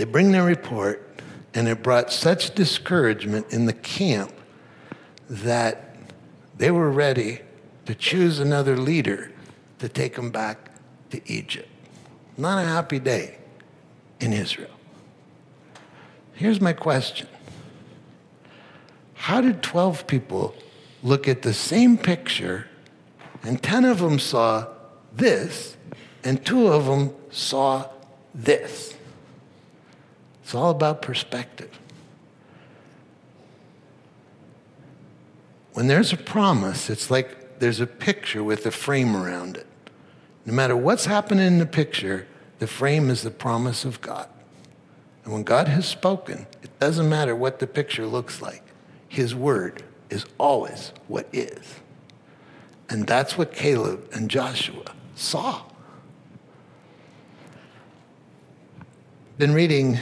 they 0.00 0.06
bring 0.06 0.32
their 0.32 0.44
report, 0.44 1.06
and 1.52 1.68
it 1.68 1.82
brought 1.82 2.10
such 2.10 2.54
discouragement 2.54 3.52
in 3.52 3.66
the 3.66 3.74
camp 3.74 4.32
that 5.28 5.94
they 6.56 6.70
were 6.70 6.90
ready 6.90 7.40
to 7.84 7.94
choose 7.94 8.38
another 8.38 8.78
leader 8.78 9.30
to 9.78 9.90
take 9.90 10.14
them 10.14 10.30
back 10.30 10.70
to 11.10 11.20
Egypt. 11.30 11.68
Not 12.38 12.64
a 12.64 12.66
happy 12.66 12.98
day 12.98 13.36
in 14.20 14.32
Israel. 14.32 14.70
Here's 16.32 16.62
my 16.62 16.72
question 16.72 17.28
How 19.12 19.42
did 19.42 19.62
12 19.62 20.06
people 20.06 20.54
look 21.02 21.28
at 21.28 21.42
the 21.42 21.52
same 21.52 21.98
picture 21.98 22.68
and 23.42 23.62
10 23.62 23.84
of 23.84 23.98
them 23.98 24.18
saw 24.18 24.66
this 25.12 25.76
and 26.24 26.42
two 26.42 26.68
of 26.68 26.86
them 26.86 27.14
saw 27.30 27.86
this? 28.34 28.94
It's 30.50 30.54
all 30.56 30.70
about 30.70 31.00
perspective. 31.00 31.78
When 35.74 35.86
there's 35.86 36.12
a 36.12 36.16
promise, 36.16 36.90
it's 36.90 37.08
like 37.08 37.60
there's 37.60 37.78
a 37.78 37.86
picture 37.86 38.42
with 38.42 38.66
a 38.66 38.72
frame 38.72 39.14
around 39.14 39.56
it. 39.56 39.68
No 40.44 40.52
matter 40.52 40.76
what's 40.76 41.04
happening 41.04 41.46
in 41.46 41.58
the 41.58 41.66
picture, 41.66 42.26
the 42.58 42.66
frame 42.66 43.10
is 43.10 43.22
the 43.22 43.30
promise 43.30 43.84
of 43.84 44.00
God. 44.00 44.28
And 45.22 45.32
when 45.32 45.44
God 45.44 45.68
has 45.68 45.86
spoken, 45.86 46.48
it 46.64 46.76
doesn't 46.80 47.08
matter 47.08 47.36
what 47.36 47.60
the 47.60 47.68
picture 47.68 48.08
looks 48.08 48.42
like. 48.42 48.64
His 49.06 49.36
word 49.36 49.84
is 50.10 50.24
always 50.36 50.92
what 51.06 51.28
is. 51.32 51.76
And 52.88 53.06
that's 53.06 53.38
what 53.38 53.52
Caleb 53.52 54.04
and 54.12 54.28
Joshua 54.28 54.96
saw. 55.14 55.62
Been 59.38 59.54
reading 59.54 60.00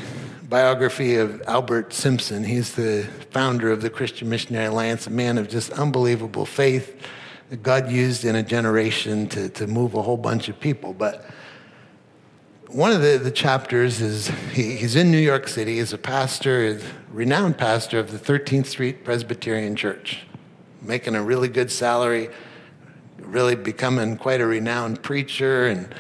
biography 0.49 1.17
of 1.17 1.43
Albert 1.43 1.93
Simpson. 1.93 2.43
He's 2.43 2.75
the 2.75 3.07
founder 3.31 3.71
of 3.71 3.83
the 3.83 3.91
Christian 3.91 4.31
Missionary 4.31 4.67
Alliance, 4.67 5.07
a 5.07 5.11
man 5.11 5.37
of 5.37 5.47
just 5.47 5.71
unbelievable 5.73 6.47
faith 6.47 7.03
that 7.51 7.63
God 7.63 7.91
used 7.91 8.25
in 8.25 8.35
a 8.35 8.43
generation 8.43 9.29
to, 9.29 9.51
to 9.51 9.67
move 9.67 9.95
a 9.95 10.01
whole 10.01 10.17
bunch 10.17 10.49
of 10.49 10.59
people. 10.59 10.95
But 10.95 11.29
one 12.69 12.93
of 12.93 13.03
the, 13.03 13.19
the 13.19 13.31
chapters 13.31 14.01
is 14.01 14.29
he, 14.53 14.77
he's 14.77 14.97
in 14.97 15.11
New 15.11 15.19
York 15.19 15.49
City. 15.49 15.77
He's 15.77 15.93
a 15.93 15.99
pastor, 15.99 16.67
a 16.67 16.81
renowned 17.13 17.59
pastor 17.59 17.99
of 17.99 18.11
the 18.11 18.19
13th 18.19 18.67
Street 18.67 19.05
Presbyterian 19.05 19.77
Church, 19.77 20.25
making 20.81 21.15
a 21.15 21.23
really 21.23 21.49
good 21.49 21.71
salary, 21.71 22.31
really 23.19 23.55
becoming 23.55 24.17
quite 24.17 24.41
a 24.41 24.47
renowned 24.47 25.03
preacher 25.03 25.67
and 25.67 25.95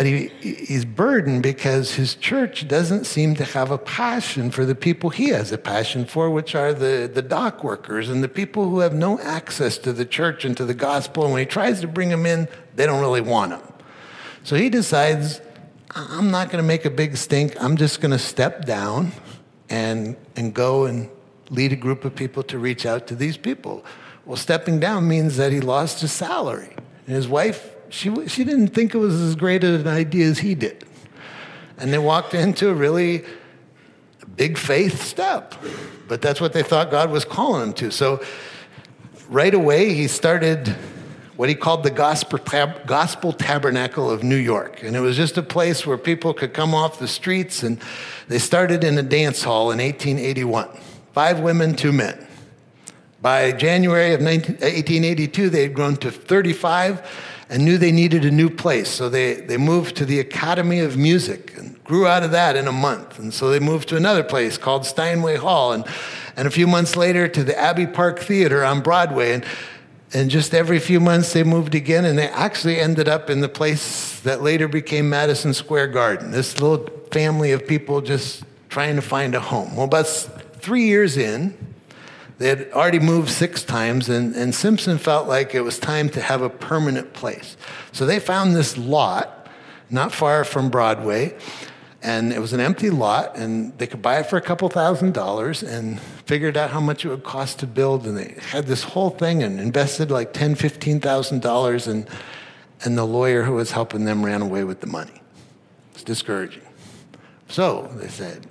but 0.00 0.06
he, 0.06 0.28
he's 0.40 0.86
burdened 0.86 1.42
because 1.42 1.96
his 1.96 2.14
church 2.14 2.66
doesn't 2.66 3.04
seem 3.04 3.34
to 3.34 3.44
have 3.44 3.70
a 3.70 3.76
passion 3.76 4.50
for 4.50 4.64
the 4.64 4.74
people 4.74 5.10
he 5.10 5.28
has 5.28 5.52
a 5.52 5.58
passion 5.58 6.06
for, 6.06 6.30
which 6.30 6.54
are 6.54 6.72
the, 6.72 7.10
the 7.12 7.20
dock 7.20 7.62
workers 7.62 8.08
and 8.08 8.24
the 8.24 8.28
people 8.28 8.70
who 8.70 8.78
have 8.78 8.94
no 8.94 9.18
access 9.20 9.76
to 9.76 9.92
the 9.92 10.06
church 10.06 10.42
and 10.46 10.56
to 10.56 10.64
the 10.64 10.72
gospel. 10.72 11.24
And 11.24 11.34
when 11.34 11.40
he 11.40 11.44
tries 11.44 11.82
to 11.82 11.86
bring 11.86 12.08
them 12.08 12.24
in, 12.24 12.48
they 12.76 12.86
don't 12.86 13.02
really 13.02 13.20
want 13.20 13.52
him. 13.52 13.60
So 14.42 14.56
he 14.56 14.70
decides, 14.70 15.42
I'm 15.90 16.30
not 16.30 16.46
going 16.46 16.64
to 16.64 16.66
make 16.66 16.86
a 16.86 16.90
big 16.90 17.18
stink. 17.18 17.62
I'm 17.62 17.76
just 17.76 18.00
going 18.00 18.12
to 18.12 18.18
step 18.18 18.64
down 18.64 19.12
and, 19.68 20.16
and 20.34 20.54
go 20.54 20.86
and 20.86 21.10
lead 21.50 21.74
a 21.74 21.76
group 21.76 22.06
of 22.06 22.14
people 22.16 22.42
to 22.44 22.58
reach 22.58 22.86
out 22.86 23.06
to 23.08 23.14
these 23.14 23.36
people. 23.36 23.84
Well, 24.24 24.38
stepping 24.38 24.80
down 24.80 25.06
means 25.06 25.36
that 25.36 25.52
he 25.52 25.60
lost 25.60 26.00
his 26.00 26.10
salary. 26.10 26.74
And 27.06 27.14
his 27.14 27.28
wife 27.28 27.76
she, 27.90 28.28
she 28.28 28.44
didn't 28.44 28.68
think 28.68 28.94
it 28.94 28.98
was 28.98 29.20
as 29.20 29.34
great 29.34 29.64
an 29.64 29.86
idea 29.86 30.26
as 30.26 30.38
he 30.38 30.54
did. 30.54 30.84
And 31.78 31.92
they 31.92 31.98
walked 31.98 32.34
into 32.34 32.68
a 32.68 32.74
really 32.74 33.24
big 34.36 34.58
faith 34.58 35.02
step. 35.02 35.54
But 36.08 36.22
that's 36.22 36.40
what 36.40 36.52
they 36.52 36.62
thought 36.62 36.90
God 36.90 37.10
was 37.10 37.24
calling 37.24 37.60
them 37.60 37.72
to. 37.74 37.90
So 37.90 38.22
right 39.28 39.54
away, 39.54 39.94
he 39.94 40.08
started 40.08 40.68
what 41.36 41.48
he 41.48 41.54
called 41.54 41.84
the 41.84 41.90
Gospel, 41.90 42.38
Tab- 42.38 42.86
Gospel 42.86 43.32
Tabernacle 43.32 44.10
of 44.10 44.22
New 44.22 44.36
York. 44.36 44.82
And 44.82 44.94
it 44.94 45.00
was 45.00 45.16
just 45.16 45.38
a 45.38 45.42
place 45.42 45.86
where 45.86 45.96
people 45.96 46.34
could 46.34 46.52
come 46.52 46.74
off 46.74 46.98
the 46.98 47.08
streets. 47.08 47.62
And 47.62 47.80
they 48.28 48.38
started 48.38 48.84
in 48.84 48.98
a 48.98 49.02
dance 49.02 49.42
hall 49.42 49.70
in 49.70 49.78
1881 49.78 50.68
five 51.12 51.40
women, 51.40 51.74
two 51.74 51.92
men. 51.92 52.26
By 53.20 53.52
January 53.52 54.14
of 54.14 54.20
19, 54.20 54.56
1882, 54.56 55.50
they 55.50 55.62
had 55.62 55.74
grown 55.74 55.96
to 55.98 56.10
35 56.10 57.02
and 57.50 57.64
knew 57.64 57.76
they 57.76 57.90
needed 57.90 58.24
a 58.24 58.30
new 58.30 58.48
place. 58.48 58.88
So 58.88 59.08
they, 59.08 59.34
they 59.34 59.56
moved 59.56 59.96
to 59.96 60.04
the 60.04 60.20
Academy 60.20 60.78
of 60.78 60.96
Music 60.96 61.52
and 61.58 61.82
grew 61.82 62.06
out 62.06 62.22
of 62.22 62.30
that 62.30 62.54
in 62.54 62.68
a 62.68 62.72
month. 62.72 63.18
And 63.18 63.34
so 63.34 63.50
they 63.50 63.58
moved 63.58 63.88
to 63.88 63.96
another 63.96 64.22
place 64.22 64.56
called 64.56 64.86
Steinway 64.86 65.36
Hall. 65.36 65.72
And, 65.72 65.84
and 66.36 66.46
a 66.46 66.50
few 66.50 66.68
months 66.68 66.94
later 66.94 67.26
to 67.26 67.42
the 67.42 67.58
Abbey 67.58 67.88
Park 67.88 68.20
Theater 68.20 68.64
on 68.64 68.82
Broadway. 68.82 69.32
And, 69.34 69.44
and 70.14 70.30
just 70.30 70.54
every 70.54 70.78
few 70.78 71.00
months 71.00 71.32
they 71.32 71.42
moved 71.42 71.74
again. 71.74 72.04
And 72.04 72.16
they 72.16 72.28
actually 72.28 72.78
ended 72.78 73.08
up 73.08 73.28
in 73.28 73.40
the 73.40 73.48
place 73.48 74.20
that 74.20 74.42
later 74.42 74.68
became 74.68 75.10
Madison 75.10 75.52
Square 75.52 75.88
Garden. 75.88 76.30
This 76.30 76.60
little 76.60 76.86
family 77.10 77.50
of 77.50 77.66
people 77.66 78.00
just 78.00 78.44
trying 78.68 78.94
to 78.94 79.02
find 79.02 79.34
a 79.34 79.40
home. 79.40 79.74
Well, 79.74 79.86
about 79.86 80.06
three 80.06 80.84
years 80.84 81.16
in, 81.16 81.69
they 82.40 82.48
had 82.48 82.72
already 82.72 83.00
moved 83.00 83.28
six 83.28 83.62
times, 83.62 84.08
and, 84.08 84.34
and 84.34 84.54
Simpson 84.54 84.96
felt 84.96 85.28
like 85.28 85.54
it 85.54 85.60
was 85.60 85.78
time 85.78 86.08
to 86.08 86.22
have 86.22 86.40
a 86.40 86.48
permanent 86.48 87.12
place. 87.12 87.54
So 87.92 88.06
they 88.06 88.18
found 88.18 88.56
this 88.56 88.78
lot 88.78 89.46
not 89.90 90.10
far 90.10 90.44
from 90.44 90.70
Broadway, 90.70 91.36
and 92.02 92.32
it 92.32 92.38
was 92.38 92.54
an 92.54 92.60
empty 92.60 92.88
lot, 92.88 93.36
and 93.36 93.76
they 93.76 93.86
could 93.86 94.00
buy 94.00 94.20
it 94.20 94.24
for 94.24 94.38
a 94.38 94.40
couple 94.40 94.66
thousand 94.70 95.12
dollars 95.12 95.62
and 95.62 96.00
figured 96.00 96.56
out 96.56 96.70
how 96.70 96.80
much 96.80 97.04
it 97.04 97.10
would 97.10 97.24
cost 97.24 97.58
to 97.58 97.66
build. 97.66 98.06
And 98.06 98.16
they 98.16 98.34
had 98.40 98.66
this 98.66 98.84
whole 98.84 99.10
thing 99.10 99.42
and 99.42 99.60
invested 99.60 100.10
like 100.10 100.32
ten, 100.32 100.54
fifteen 100.54 100.98
thousand 100.98 101.42
dollars, 101.42 101.86
and 101.86 102.08
and 102.82 102.96
the 102.96 103.04
lawyer 103.04 103.42
who 103.42 103.52
was 103.52 103.72
helping 103.72 104.06
them 104.06 104.24
ran 104.24 104.40
away 104.40 104.64
with 104.64 104.80
the 104.80 104.86
money. 104.86 105.20
It's 105.92 106.04
discouraging. 106.04 106.62
So 107.48 107.92
they 107.96 108.08
said, 108.08 108.46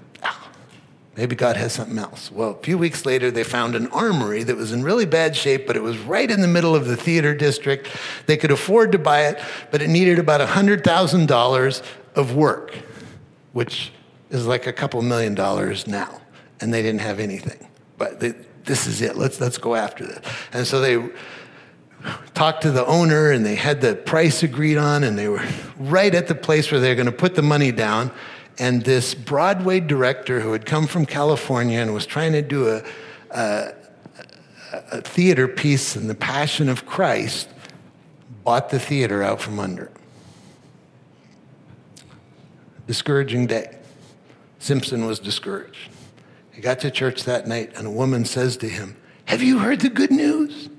maybe 1.17 1.35
God 1.35 1.57
has 1.57 1.73
something 1.73 1.97
else. 1.97 2.31
Well, 2.31 2.51
a 2.51 2.63
few 2.63 2.77
weeks 2.77 3.05
later, 3.05 3.31
they 3.31 3.43
found 3.43 3.75
an 3.75 3.87
armory 3.87 4.43
that 4.43 4.55
was 4.55 4.71
in 4.71 4.83
really 4.83 5.05
bad 5.05 5.35
shape, 5.35 5.67
but 5.67 5.75
it 5.75 5.83
was 5.83 5.97
right 5.97 6.29
in 6.29 6.41
the 6.41 6.47
middle 6.47 6.75
of 6.75 6.85
the 6.85 6.95
theater 6.95 7.35
district. 7.35 7.89
They 8.25 8.37
could 8.37 8.51
afford 8.51 8.91
to 8.93 8.99
buy 8.99 9.27
it, 9.27 9.41
but 9.71 9.81
it 9.81 9.89
needed 9.89 10.19
about 10.19 10.41
$100,000 10.41 11.83
of 12.15 12.35
work, 12.35 12.75
which 13.53 13.91
is 14.29 14.45
like 14.45 14.67
a 14.67 14.73
couple 14.73 15.01
million 15.01 15.35
dollars 15.35 15.87
now. 15.87 16.21
And 16.61 16.73
they 16.73 16.81
didn't 16.81 17.01
have 17.01 17.19
anything. 17.19 17.67
But 17.97 18.19
they, 18.19 18.33
this 18.65 18.85
is 18.87 19.01
it. 19.01 19.15
Let's, 19.15 19.39
let's 19.41 19.57
go 19.57 19.75
after 19.75 20.05
this. 20.05 20.25
And 20.53 20.67
so 20.67 20.79
they 20.79 21.09
talked 22.33 22.61
to 22.61 22.71
the 22.71 22.85
owner 22.85 23.31
and 23.31 23.45
they 23.45 23.55
had 23.55 23.81
the 23.81 23.95
price 23.95 24.43
agreed 24.43 24.77
on 24.77 25.03
and 25.03 25.17
they 25.17 25.27
were 25.27 25.43
right 25.77 26.13
at 26.13 26.27
the 26.27 26.35
place 26.35 26.71
where 26.71 26.79
they 26.79 26.89
were 26.89 26.95
going 26.95 27.05
to 27.05 27.11
put 27.11 27.35
the 27.35 27.41
money 27.41 27.71
down 27.71 28.11
and 28.59 28.83
this 28.83 29.15
broadway 29.15 29.79
director 29.79 30.39
who 30.41 30.51
had 30.51 30.65
come 30.65 30.87
from 30.87 31.05
california 31.05 31.79
and 31.79 31.93
was 31.93 32.05
trying 32.05 32.31
to 32.31 32.41
do 32.41 32.69
a, 32.69 32.83
a, 33.31 33.73
a 34.91 35.01
theater 35.01 35.47
piece 35.47 35.95
in 35.95 36.07
the 36.07 36.15
passion 36.15 36.69
of 36.69 36.85
christ 36.85 37.49
bought 38.43 38.69
the 38.69 38.79
theater 38.79 39.23
out 39.23 39.41
from 39.41 39.59
under 39.59 39.91
discouraging 42.89 43.45
day. 43.45 43.77
Simpson 44.57 45.05
was 45.05 45.19
discouraged. 45.19 45.91
He 46.51 46.59
got 46.59 46.79
to 46.79 46.89
church 46.89 47.23
that 47.25 47.47
night 47.47 47.71
and 47.75 47.85
a 47.85 47.91
woman 47.91 48.25
says 48.25 48.57
to 48.57 48.67
him 48.67 48.97
have 49.25 49.43
you 49.43 49.59
heard 49.59 49.81
the 49.81 49.89
good 49.89 50.09
news? 50.09 50.69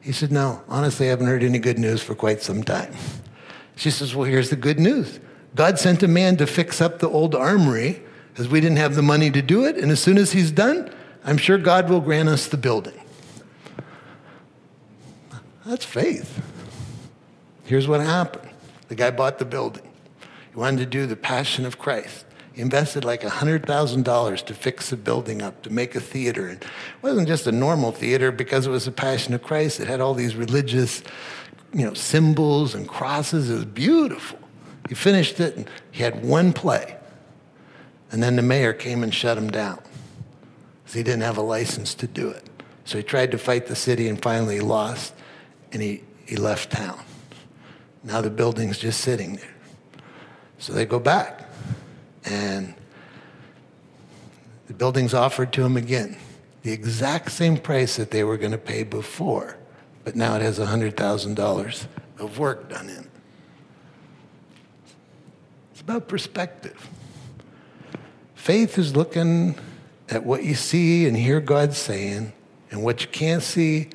He 0.00 0.10
said, 0.10 0.32
No, 0.32 0.64
honestly, 0.68 1.06
I 1.06 1.10
haven't 1.10 1.28
heard 1.28 1.44
any 1.44 1.60
good 1.60 1.78
news 1.78 2.02
for 2.02 2.16
quite 2.16 2.42
some 2.42 2.64
time. 2.64 2.92
She 3.76 3.92
says, 3.92 4.12
Well, 4.12 4.24
here's 4.24 4.50
the 4.50 4.56
good 4.56 4.80
news 4.80 5.20
God 5.54 5.78
sent 5.78 6.02
a 6.02 6.08
man 6.08 6.36
to 6.38 6.46
fix 6.46 6.80
up 6.80 6.98
the 6.98 7.08
old 7.08 7.34
armory 7.34 8.02
because 8.32 8.48
we 8.48 8.60
didn't 8.60 8.78
have 8.78 8.96
the 8.96 9.02
money 9.02 9.30
to 9.30 9.40
do 9.40 9.64
it. 9.64 9.76
And 9.76 9.92
as 9.92 10.00
soon 10.00 10.18
as 10.18 10.32
he's 10.32 10.50
done, 10.50 10.92
I'm 11.24 11.36
sure 11.36 11.58
God 11.58 11.88
will 11.88 12.00
grant 12.00 12.28
us 12.28 12.48
the 12.48 12.56
building. 12.56 13.00
That's 15.64 15.84
faith. 15.84 16.42
Here's 17.64 17.88
what 17.88 18.00
happened 18.00 18.50
the 18.88 18.94
guy 18.94 19.10
bought 19.10 19.38
the 19.38 19.44
building, 19.44 19.88
he 20.50 20.58
wanted 20.58 20.78
to 20.78 20.86
do 20.86 21.06
the 21.06 21.16
passion 21.16 21.64
of 21.64 21.78
Christ. 21.78 22.26
He 22.52 22.62
invested 22.62 23.04
like 23.04 23.22
$100,000 23.22 24.44
to 24.46 24.54
fix 24.54 24.90
the 24.90 24.96
building 24.96 25.42
up, 25.42 25.62
to 25.62 25.70
make 25.70 25.96
a 25.96 26.00
theater. 26.00 26.46
And 26.46 26.62
it 26.62 26.68
wasn't 27.02 27.26
just 27.26 27.48
a 27.48 27.52
normal 27.52 27.90
theater 27.90 28.30
because 28.30 28.68
it 28.68 28.70
was 28.70 28.84
the 28.84 28.92
Passion 28.92 29.34
of 29.34 29.42
Christ. 29.42 29.80
It 29.80 29.88
had 29.88 30.00
all 30.00 30.14
these 30.14 30.36
religious, 30.36 31.02
you 31.72 31.84
know, 31.84 31.94
symbols 31.94 32.76
and 32.76 32.88
crosses. 32.88 33.50
It 33.50 33.54
was 33.54 33.64
beautiful. 33.64 34.38
He 34.88 34.94
finished 34.94 35.40
it 35.40 35.56
and 35.56 35.68
he 35.90 36.02
had 36.02 36.24
one 36.24 36.52
play. 36.52 36.96
And 38.10 38.22
then 38.22 38.36
the 38.36 38.42
mayor 38.42 38.72
came 38.72 39.02
and 39.02 39.12
shut 39.12 39.36
him 39.36 39.50
down 39.50 39.80
because 40.82 40.94
he 40.94 41.02
didn't 41.02 41.22
have 41.22 41.36
a 41.36 41.42
license 41.42 41.94
to 41.94 42.06
do 42.06 42.28
it. 42.28 42.48
So 42.84 42.98
he 42.98 43.04
tried 43.04 43.30
to 43.32 43.38
fight 43.38 43.66
the 43.66 43.76
city 43.76 44.08
and 44.08 44.22
finally 44.22 44.60
lost 44.60 45.14
and 45.72 45.82
he, 45.82 46.02
he 46.26 46.36
left 46.36 46.70
town. 46.70 47.00
Now 48.02 48.20
the 48.20 48.30
building's 48.30 48.78
just 48.78 49.00
sitting 49.00 49.36
there. 49.36 49.54
So 50.58 50.72
they 50.72 50.84
go 50.84 50.98
back. 50.98 51.48
And 52.24 52.74
the 54.66 54.74
building's 54.74 55.14
offered 55.14 55.52
to 55.54 55.64
him 55.64 55.76
again, 55.76 56.16
the 56.62 56.72
exact 56.72 57.30
same 57.32 57.58
price 57.58 57.96
that 57.96 58.10
they 58.10 58.24
were 58.24 58.38
going 58.38 58.52
to 58.52 58.58
pay 58.58 58.82
before, 58.82 59.56
but 60.04 60.16
now 60.16 60.36
it 60.36 60.42
has 60.42 60.58
$100,000 60.58 61.86
of 62.18 62.38
work 62.38 62.70
done 62.70 62.88
in 62.88 62.96
it. 62.96 63.13
About 65.84 66.08
perspective. 66.08 66.88
Faith 68.34 68.78
is 68.78 68.96
looking 68.96 69.54
at 70.08 70.24
what 70.24 70.42
you 70.42 70.54
see 70.54 71.06
and 71.06 71.14
hear 71.14 71.40
God 71.40 71.74
saying, 71.74 72.32
and 72.70 72.82
what 72.82 73.02
you 73.02 73.08
can't 73.08 73.42
see, 73.42 73.90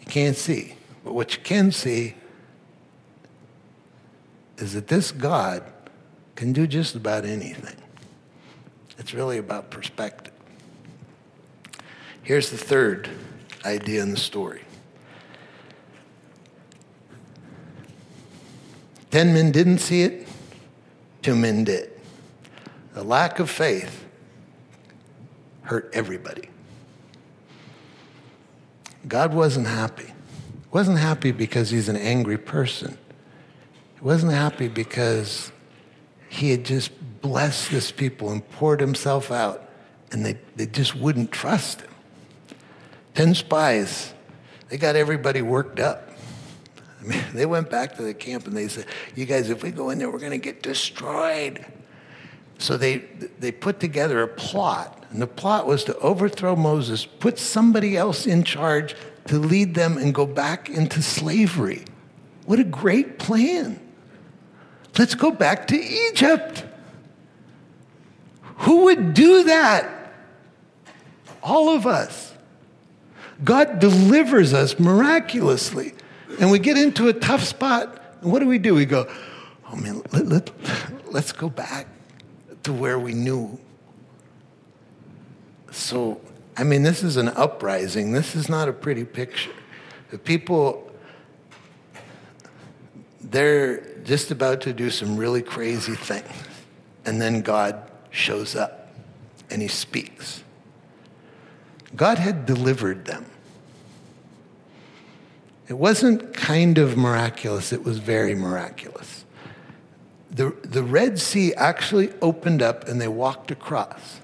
you 0.00 0.06
can't 0.06 0.36
see. 0.36 0.76
But 1.04 1.12
what 1.12 1.36
you 1.36 1.42
can 1.42 1.72
see 1.72 2.14
is 4.56 4.72
that 4.72 4.88
this 4.88 5.12
God 5.12 5.62
can 6.36 6.54
do 6.54 6.66
just 6.66 6.94
about 6.94 7.26
anything. 7.26 7.76
It's 8.98 9.12
really 9.12 9.36
about 9.36 9.70
perspective. 9.70 10.32
Here's 12.22 12.50
the 12.50 12.56
third 12.56 13.10
idea 13.64 14.02
in 14.02 14.10
the 14.10 14.16
story. 14.16 14.62
Ten 19.10 19.34
men 19.34 19.52
didn't 19.52 19.78
see 19.78 20.02
it, 20.02 20.25
two 21.26 21.34
men 21.34 21.66
it. 21.66 21.98
The 22.94 23.02
lack 23.02 23.40
of 23.40 23.50
faith 23.50 24.06
hurt 25.62 25.90
everybody. 25.92 26.48
God 29.08 29.34
wasn't 29.34 29.66
happy. 29.66 30.04
He 30.04 30.68
wasn't 30.70 30.98
happy 30.98 31.32
because 31.32 31.70
he's 31.70 31.88
an 31.88 31.96
angry 31.96 32.38
person. 32.38 32.96
He 33.96 34.04
wasn't 34.04 34.34
happy 34.34 34.68
because 34.68 35.50
he 36.28 36.52
had 36.52 36.64
just 36.64 36.92
blessed 37.22 37.72
this 37.72 37.90
people 37.90 38.30
and 38.30 38.48
poured 38.52 38.78
himself 38.80 39.32
out, 39.32 39.68
and 40.12 40.24
they, 40.24 40.38
they 40.54 40.66
just 40.66 40.94
wouldn't 40.94 41.32
trust 41.32 41.80
him. 41.80 41.90
Ten 43.14 43.34
spies, 43.34 44.14
they 44.68 44.78
got 44.78 44.94
everybody 44.94 45.42
worked 45.42 45.80
up. 45.80 46.05
I 47.00 47.04
mean, 47.04 47.22
they 47.34 47.46
went 47.46 47.70
back 47.70 47.96
to 47.96 48.02
the 48.02 48.14
camp 48.14 48.46
and 48.46 48.56
they 48.56 48.68
said, 48.68 48.86
You 49.14 49.24
guys, 49.24 49.50
if 49.50 49.62
we 49.62 49.70
go 49.70 49.90
in 49.90 49.98
there, 49.98 50.10
we're 50.10 50.18
going 50.18 50.32
to 50.32 50.38
get 50.38 50.62
destroyed. 50.62 51.64
So 52.58 52.76
they, 52.76 52.98
they 53.38 53.52
put 53.52 53.80
together 53.80 54.22
a 54.22 54.28
plot, 54.28 55.04
and 55.10 55.20
the 55.20 55.26
plot 55.26 55.66
was 55.66 55.84
to 55.84 55.96
overthrow 55.98 56.56
Moses, 56.56 57.04
put 57.04 57.38
somebody 57.38 57.96
else 57.96 58.26
in 58.26 58.44
charge 58.44 58.96
to 59.26 59.38
lead 59.38 59.74
them 59.74 59.98
and 59.98 60.14
go 60.14 60.24
back 60.24 60.70
into 60.70 61.02
slavery. 61.02 61.84
What 62.46 62.58
a 62.58 62.64
great 62.64 63.18
plan! 63.18 63.80
Let's 64.98 65.14
go 65.14 65.30
back 65.30 65.66
to 65.68 65.76
Egypt. 65.76 66.64
Who 68.58 68.84
would 68.84 69.12
do 69.12 69.44
that? 69.44 70.14
All 71.42 71.68
of 71.68 71.86
us. 71.86 72.32
God 73.44 73.78
delivers 73.78 74.54
us 74.54 74.78
miraculously. 74.78 75.92
And 76.38 76.50
we 76.50 76.58
get 76.58 76.76
into 76.76 77.08
a 77.08 77.12
tough 77.12 77.42
spot. 77.42 78.02
And 78.20 78.30
what 78.30 78.40
do 78.40 78.46
we 78.46 78.58
do? 78.58 78.74
We 78.74 78.84
go, 78.84 79.10
oh 79.70 79.76
man, 79.76 80.02
let, 80.12 80.26
let, 80.26 80.50
let's 81.12 81.32
go 81.32 81.48
back 81.48 81.86
to 82.64 82.72
where 82.72 82.98
we 82.98 83.14
knew. 83.14 83.58
So, 85.70 86.20
I 86.56 86.64
mean, 86.64 86.82
this 86.82 87.02
is 87.02 87.16
an 87.16 87.28
uprising. 87.28 88.12
This 88.12 88.34
is 88.34 88.48
not 88.48 88.68
a 88.68 88.72
pretty 88.72 89.04
picture. 89.04 89.52
The 90.10 90.18
people, 90.18 90.90
they're 93.20 93.98
just 94.04 94.30
about 94.30 94.60
to 94.62 94.72
do 94.72 94.90
some 94.90 95.16
really 95.16 95.42
crazy 95.42 95.94
things. 95.94 96.32
And 97.04 97.20
then 97.20 97.40
God 97.40 97.90
shows 98.10 98.56
up 98.56 98.92
and 99.50 99.62
he 99.62 99.68
speaks. 99.68 100.42
God 101.94 102.18
had 102.18 102.46
delivered 102.46 103.04
them. 103.04 103.26
It 105.68 105.74
wasn't 105.74 106.32
kind 106.32 106.78
of 106.78 106.96
miraculous, 106.96 107.72
it 107.72 107.84
was 107.84 107.98
very 107.98 108.34
miraculous. 108.34 109.24
The, 110.30 110.50
the 110.62 110.82
Red 110.82 111.18
Sea 111.18 111.54
actually 111.54 112.12
opened 112.20 112.62
up 112.62 112.86
and 112.88 113.00
they 113.00 113.08
walked 113.08 113.50
across. 113.50 114.20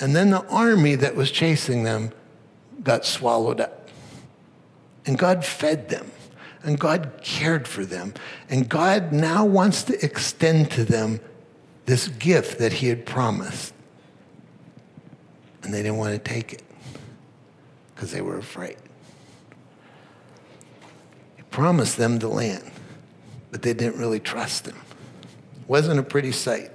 And 0.00 0.16
then 0.16 0.30
the 0.30 0.44
army 0.46 0.94
that 0.96 1.14
was 1.14 1.30
chasing 1.30 1.84
them 1.84 2.10
got 2.82 3.04
swallowed 3.04 3.60
up. 3.60 3.88
And 5.06 5.18
God 5.18 5.44
fed 5.44 5.88
them 5.88 6.10
and 6.64 6.78
God 6.78 7.20
cared 7.22 7.68
for 7.68 7.84
them. 7.84 8.14
And 8.48 8.68
God 8.68 9.12
now 9.12 9.44
wants 9.44 9.82
to 9.84 10.04
extend 10.04 10.70
to 10.72 10.84
them 10.84 11.20
this 11.86 12.08
gift 12.08 12.58
that 12.58 12.72
He 12.74 12.88
had 12.88 13.04
promised. 13.04 13.74
And 15.62 15.72
they 15.72 15.82
didn't 15.82 15.98
want 15.98 16.12
to 16.12 16.18
take 16.18 16.52
it 16.52 16.62
because 17.94 18.10
they 18.12 18.20
were 18.20 18.38
afraid. 18.38 18.76
Promised 21.52 21.98
them 21.98 22.18
the 22.18 22.28
land, 22.28 22.68
but 23.50 23.62
they 23.62 23.74
didn't 23.74 24.00
really 24.00 24.18
trust 24.18 24.66
Him. 24.66 24.76
Wasn't 25.68 26.00
a 26.00 26.02
pretty 26.02 26.32
sight. 26.32 26.70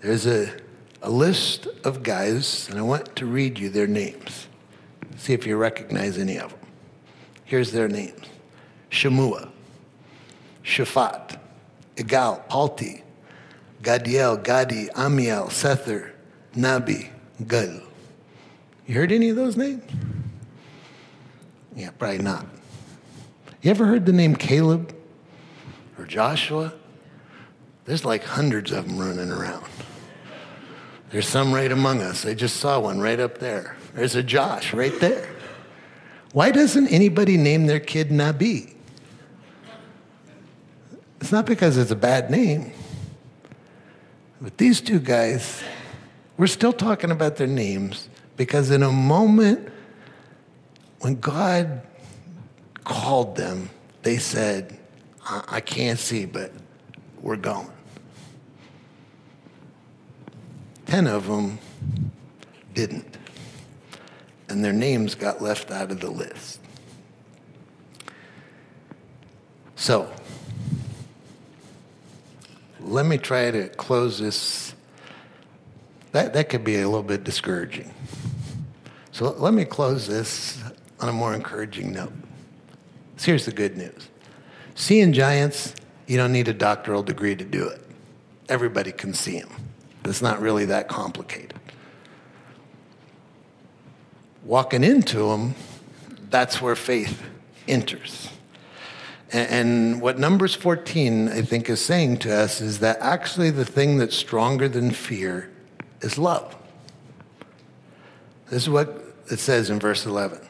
There's 0.00 0.26
a, 0.26 0.52
a 1.02 1.10
list 1.10 1.66
of 1.84 2.04
guys, 2.04 2.68
and 2.70 2.78
I 2.78 2.82
want 2.82 3.16
to 3.16 3.26
read 3.26 3.58
you 3.58 3.68
their 3.68 3.88
names. 3.88 4.46
See 5.16 5.32
if 5.32 5.46
you 5.46 5.56
recognize 5.56 6.16
any 6.16 6.38
of 6.38 6.50
them. 6.50 6.60
Here's 7.44 7.72
their 7.72 7.88
names 7.88 8.22
Shammua, 8.90 9.50
Shaphat, 10.62 11.38
Igal, 11.96 12.46
Palti, 12.48 13.02
Gaddiel, 13.82 14.42
Gadi, 14.44 14.86
Ammiel, 14.94 15.48
Sethur, 15.48 16.12
Nahbi, 16.54 17.10
Gal. 17.48 17.80
You 18.86 18.94
heard 18.94 19.10
any 19.10 19.30
of 19.30 19.36
those 19.36 19.56
names? 19.56 19.82
Yeah, 21.76 21.90
probably 21.90 22.18
not. 22.18 22.46
You 23.62 23.70
ever 23.70 23.86
heard 23.86 24.06
the 24.06 24.12
name 24.12 24.34
Caleb? 24.34 24.96
or 25.98 26.06
Joshua. 26.06 26.72
There's 27.84 28.04
like 28.04 28.24
hundreds 28.24 28.72
of 28.72 28.86
them 28.88 28.98
running 28.98 29.30
around. 29.30 29.64
There's 31.10 31.28
some 31.28 31.52
right 31.52 31.70
among 31.70 32.02
us. 32.02 32.26
I 32.26 32.34
just 32.34 32.56
saw 32.56 32.80
one 32.80 33.00
right 33.00 33.20
up 33.20 33.38
there. 33.38 33.76
There's 33.94 34.16
a 34.16 34.22
Josh 34.22 34.74
right 34.74 34.98
there. 35.00 35.28
Why 36.32 36.50
doesn't 36.50 36.88
anybody 36.88 37.36
name 37.36 37.66
their 37.66 37.80
kid 37.80 38.10
Nahbi? 38.10 38.74
It's 41.20 41.32
not 41.32 41.46
because 41.46 41.78
it's 41.78 41.92
a 41.92 41.96
bad 41.96 42.30
name. 42.30 42.72
But 44.40 44.58
these 44.58 44.80
two 44.80 44.98
guys, 44.98 45.62
we're 46.36 46.46
still 46.48 46.72
talking 46.72 47.10
about 47.10 47.36
their 47.36 47.46
names 47.46 48.08
because 48.36 48.70
in 48.70 48.82
a 48.82 48.92
moment 48.92 49.70
when 51.06 51.20
God 51.20 51.82
called 52.82 53.36
them, 53.36 53.70
they 54.02 54.16
said, 54.16 54.76
I, 55.24 55.60
can't 55.60 56.00
see, 56.00 56.24
but 56.24 56.50
we're 57.22 57.36
going. 57.36 57.70
Ten 60.86 61.06
of 61.06 61.28
them 61.28 61.60
didn't. 62.74 63.18
And 64.48 64.64
their 64.64 64.72
names 64.72 65.14
got 65.14 65.40
left 65.40 65.70
out 65.70 65.92
of 65.92 66.00
the 66.00 66.10
list. 66.10 66.58
So, 69.76 70.10
let 72.80 73.06
me 73.06 73.16
try 73.16 73.52
to 73.52 73.68
close 73.68 74.18
this. 74.18 74.74
That, 76.10 76.32
that 76.32 76.48
could 76.48 76.64
be 76.64 76.80
a 76.80 76.88
little 76.88 77.04
bit 77.04 77.22
discouraging. 77.22 77.94
So 79.12 79.30
let 79.38 79.54
me 79.54 79.64
close 79.64 80.08
this 80.08 80.62
on 81.00 81.08
a 81.08 81.12
more 81.12 81.34
encouraging 81.34 81.92
note. 81.92 82.12
So 83.16 83.26
here's 83.26 83.46
the 83.46 83.52
good 83.52 83.76
news 83.76 84.08
seeing 84.74 85.12
giants, 85.12 85.74
you 86.06 86.16
don't 86.16 86.32
need 86.32 86.48
a 86.48 86.54
doctoral 86.54 87.02
degree 87.02 87.34
to 87.34 87.44
do 87.44 87.66
it. 87.66 87.80
Everybody 88.48 88.92
can 88.92 89.14
see 89.14 89.40
them. 89.40 89.50
It's 90.04 90.22
not 90.22 90.40
really 90.40 90.66
that 90.66 90.88
complicated. 90.88 91.54
Walking 94.44 94.84
into 94.84 95.30
them, 95.30 95.56
that's 96.30 96.62
where 96.62 96.76
faith 96.76 97.22
enters. 97.66 98.28
And 99.32 100.00
what 100.00 100.20
Numbers 100.20 100.54
14, 100.54 101.28
I 101.28 101.42
think, 101.42 101.68
is 101.68 101.84
saying 101.84 102.18
to 102.18 102.32
us 102.32 102.60
is 102.60 102.78
that 102.78 102.98
actually 103.00 103.50
the 103.50 103.64
thing 103.64 103.98
that's 103.98 104.14
stronger 104.14 104.68
than 104.68 104.92
fear 104.92 105.50
is 106.00 106.16
love. 106.16 106.54
This 108.50 108.62
is 108.62 108.70
what 108.70 109.02
it 109.28 109.40
says 109.40 109.68
in 109.68 109.80
verse 109.80 110.06
11. 110.06 110.45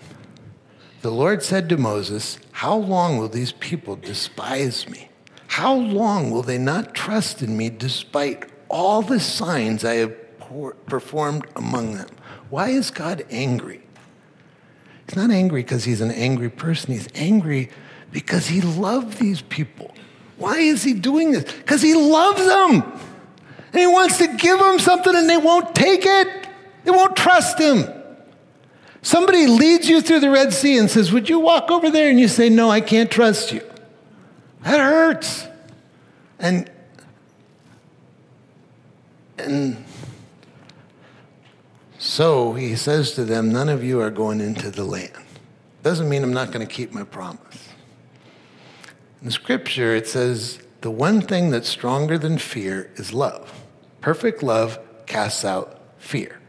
The 1.02 1.10
Lord 1.10 1.42
said 1.42 1.68
to 1.68 1.76
Moses, 1.76 2.38
How 2.52 2.76
long 2.76 3.18
will 3.18 3.28
these 3.28 3.52
people 3.52 3.96
despise 3.96 4.88
me? 4.88 5.08
How 5.48 5.74
long 5.74 6.30
will 6.30 6.42
they 6.42 6.58
not 6.58 6.94
trust 6.94 7.42
in 7.42 7.56
me 7.56 7.70
despite 7.70 8.50
all 8.68 9.02
the 9.02 9.20
signs 9.20 9.84
I 9.84 9.94
have 9.94 10.14
performed 10.86 11.46
among 11.54 11.94
them? 11.94 12.08
Why 12.50 12.70
is 12.70 12.90
God 12.90 13.24
angry? 13.30 13.82
He's 15.06 15.16
not 15.16 15.30
angry 15.30 15.62
because 15.62 15.84
he's 15.84 16.00
an 16.00 16.10
angry 16.10 16.50
person. 16.50 16.92
He's 16.92 17.08
angry 17.14 17.70
because 18.10 18.48
he 18.48 18.60
loved 18.60 19.18
these 19.18 19.42
people. 19.42 19.94
Why 20.36 20.58
is 20.58 20.82
he 20.82 20.94
doing 20.94 21.32
this? 21.32 21.44
Because 21.44 21.82
he 21.82 21.94
loves 21.94 22.44
them. 22.44 22.82
And 23.72 23.80
he 23.80 23.86
wants 23.86 24.18
to 24.18 24.26
give 24.36 24.58
them 24.58 24.78
something 24.78 25.14
and 25.14 25.28
they 25.28 25.36
won't 25.36 25.74
take 25.74 26.04
it. 26.04 26.48
They 26.84 26.90
won't 26.90 27.16
trust 27.16 27.58
him. 27.58 27.84
Somebody 29.06 29.46
leads 29.46 29.88
you 29.88 30.00
through 30.00 30.18
the 30.18 30.30
Red 30.30 30.52
Sea 30.52 30.78
and 30.78 30.90
says, 30.90 31.12
Would 31.12 31.28
you 31.28 31.38
walk 31.38 31.70
over 31.70 31.92
there? 31.92 32.10
And 32.10 32.18
you 32.18 32.26
say, 32.26 32.48
No, 32.48 32.72
I 32.72 32.80
can't 32.80 33.08
trust 33.08 33.52
you. 33.52 33.62
That 34.62 34.80
hurts. 34.80 35.46
And, 36.40 36.68
and 39.38 39.84
so 41.98 42.54
he 42.54 42.74
says 42.74 43.12
to 43.12 43.24
them, 43.24 43.52
None 43.52 43.68
of 43.68 43.84
you 43.84 44.00
are 44.00 44.10
going 44.10 44.40
into 44.40 44.72
the 44.72 44.82
land. 44.82 45.12
Doesn't 45.84 46.08
mean 46.08 46.24
I'm 46.24 46.34
not 46.34 46.50
going 46.50 46.66
to 46.66 46.74
keep 46.74 46.92
my 46.92 47.04
promise. 47.04 47.68
In 49.22 49.30
scripture, 49.30 49.94
it 49.94 50.08
says, 50.08 50.58
The 50.80 50.90
one 50.90 51.20
thing 51.20 51.52
that's 51.52 51.68
stronger 51.68 52.18
than 52.18 52.38
fear 52.38 52.90
is 52.96 53.12
love. 53.12 53.52
Perfect 54.00 54.42
love 54.42 54.80
casts 55.06 55.44
out 55.44 55.80
fear. 55.96 56.40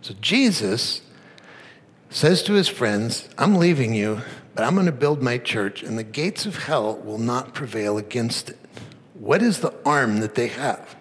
So 0.00 0.14
Jesus 0.22 1.02
says 2.14 2.44
to 2.44 2.52
his 2.52 2.68
friends, 2.68 3.28
I'm 3.36 3.56
leaving 3.56 3.92
you, 3.92 4.20
but 4.54 4.64
I'm 4.64 4.74
going 4.74 4.86
to 4.86 4.92
build 4.92 5.20
my 5.20 5.36
church, 5.36 5.82
and 5.82 5.98
the 5.98 6.04
gates 6.04 6.46
of 6.46 6.62
hell 6.62 6.96
will 6.98 7.18
not 7.18 7.54
prevail 7.54 7.98
against 7.98 8.50
it. 8.50 8.58
What 9.14 9.42
is 9.42 9.58
the 9.58 9.74
arm 9.84 10.20
that 10.20 10.36
they 10.36 10.46
have? 10.46 10.94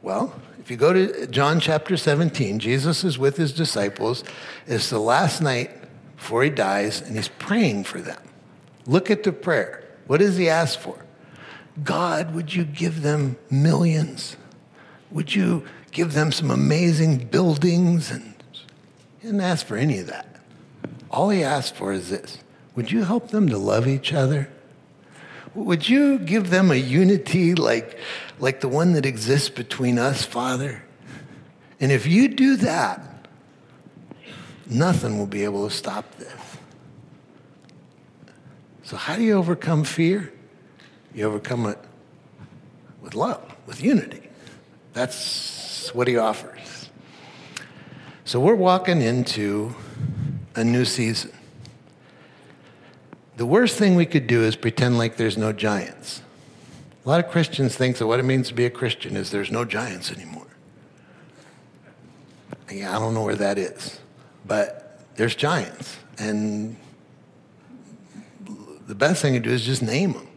Well, 0.00 0.40
if 0.60 0.70
you 0.70 0.76
go 0.76 0.92
to 0.92 1.26
John 1.26 1.58
chapter 1.58 1.96
17, 1.96 2.60
Jesus 2.60 3.02
is 3.02 3.18
with 3.18 3.36
his 3.36 3.52
disciples. 3.52 4.22
It's 4.68 4.88
the 4.88 5.00
last 5.00 5.42
night 5.42 5.72
before 6.16 6.44
he 6.44 6.50
dies, 6.50 7.00
and 7.00 7.16
he's 7.16 7.26
praying 7.26 7.82
for 7.82 8.00
them. 8.00 8.22
Look 8.86 9.10
at 9.10 9.24
the 9.24 9.32
prayer. 9.32 9.82
What 10.06 10.20
does 10.20 10.36
he 10.36 10.48
ask 10.48 10.78
for? 10.78 11.04
God, 11.82 12.36
would 12.36 12.54
you 12.54 12.62
give 12.62 13.02
them 13.02 13.36
millions? 13.50 14.36
Would 15.10 15.34
you 15.34 15.64
give 15.90 16.12
them 16.12 16.30
some 16.30 16.52
amazing 16.52 17.18
buildings 17.26 18.12
and 18.12 18.27
he 19.18 19.26
didn't 19.26 19.40
ask 19.40 19.66
for 19.66 19.76
any 19.76 19.98
of 19.98 20.06
that. 20.06 20.26
All 21.10 21.30
he 21.30 21.42
asked 21.42 21.74
for 21.74 21.92
is 21.92 22.10
this 22.10 22.38
Would 22.74 22.90
you 22.90 23.04
help 23.04 23.28
them 23.28 23.48
to 23.48 23.58
love 23.58 23.86
each 23.86 24.12
other? 24.12 24.50
Would 25.54 25.88
you 25.88 26.18
give 26.18 26.50
them 26.50 26.70
a 26.70 26.76
unity 26.76 27.54
like, 27.54 27.98
like 28.38 28.60
the 28.60 28.68
one 28.68 28.92
that 28.92 29.06
exists 29.06 29.48
between 29.48 29.98
us, 29.98 30.24
Father? 30.24 30.84
And 31.80 31.90
if 31.90 32.06
you 32.06 32.28
do 32.28 32.56
that, 32.56 33.00
nothing 34.66 35.18
will 35.18 35.26
be 35.26 35.44
able 35.44 35.68
to 35.68 35.74
stop 35.74 36.04
this. 36.16 36.32
So, 38.82 38.96
how 38.96 39.16
do 39.16 39.22
you 39.22 39.34
overcome 39.34 39.84
fear? 39.84 40.32
You 41.14 41.26
overcome 41.26 41.66
it 41.66 41.78
with 43.00 43.14
love, 43.14 43.42
with 43.66 43.82
unity. 43.82 44.22
That's 44.92 45.92
what 45.94 46.08
he 46.08 46.16
offers. 46.16 46.57
So 48.28 48.38
we're 48.40 48.56
walking 48.56 49.00
into 49.00 49.74
a 50.54 50.62
new 50.62 50.84
season. 50.84 51.32
The 53.38 53.46
worst 53.46 53.78
thing 53.78 53.94
we 53.94 54.04
could 54.04 54.26
do 54.26 54.42
is 54.42 54.54
pretend 54.54 54.98
like 54.98 55.16
there's 55.16 55.38
no 55.38 55.50
giants. 55.50 56.20
A 57.06 57.08
lot 57.08 57.24
of 57.24 57.30
Christians 57.30 57.74
think 57.74 57.96
that 57.96 58.06
what 58.06 58.20
it 58.20 58.24
means 58.24 58.48
to 58.48 58.54
be 58.54 58.66
a 58.66 58.70
Christian 58.70 59.16
is 59.16 59.30
there's 59.30 59.50
no 59.50 59.64
giants 59.64 60.12
anymore. 60.12 60.46
Yeah, 62.70 62.94
I 62.94 62.98
don't 62.98 63.14
know 63.14 63.22
where 63.22 63.34
that 63.34 63.56
is, 63.56 63.98
but 64.46 65.00
there's 65.16 65.34
giants. 65.34 65.96
And 66.18 66.76
the 68.86 68.94
best 68.94 69.22
thing 69.22 69.32
to 69.32 69.40
do 69.40 69.48
is 69.48 69.64
just 69.64 69.80
name 69.80 70.12
them. 70.12 70.28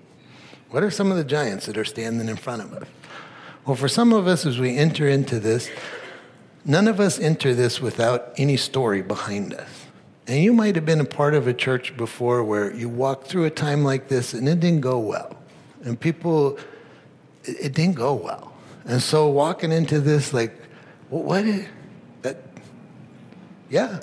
What 0.69 0.82
are 0.82 0.91
some 0.91 1.12
of 1.12 1.17
the 1.17 1.25
giants 1.25 1.65
that 1.65 1.77
are 1.77 1.84
standing 1.84 2.30
in 2.30 2.38
front 2.38 2.62
of 2.62 2.71
us? 2.71 2.88
Well, 3.65 3.75
for 3.75 3.89
some 3.89 4.13
of 4.13 4.27
us, 4.27 4.45
as 4.45 4.60
we 4.60 4.77
enter 4.77 5.10
into 5.10 5.41
this, 5.41 5.69
None 6.63 6.88
of 6.88 7.00
us 7.00 7.19
enter 7.19 7.54
this 7.54 7.82
without 7.82 8.34
any 8.38 8.58
story 8.58 9.02
behind 9.02 9.54
us. 9.54 9.88
And 10.28 10.43
you 10.43 10.54
might 10.54 10.76
have 10.76 10.86
been 10.86 11.00
a 11.00 11.06
part 11.06 11.34
of 11.34 11.47
a 11.47 11.54
church 11.54 11.97
before 11.97 12.43
where 12.43 12.74
you 12.74 12.88
walked 12.88 13.28
through 13.28 13.45
a 13.45 13.50
time 13.50 13.84
like 13.84 14.08
this 14.08 14.34
and 14.34 14.47
it 14.47 14.60
didn't 14.60 14.82
go 14.82 15.00
well. 15.00 15.36
And 15.84 16.00
people, 16.00 16.60
it, 17.43 17.74
didn't 17.74 17.95
go 17.95 18.13
well. 18.13 18.54
And 18.86 19.02
so 19.02 19.28
walking 19.28 19.71
into 19.71 20.00
this, 20.00 20.34
like, 20.34 20.56
well, 21.10 21.24
what 21.24 21.45
is 21.45 21.67
that? 22.21 22.38
Yeah. 23.69 24.00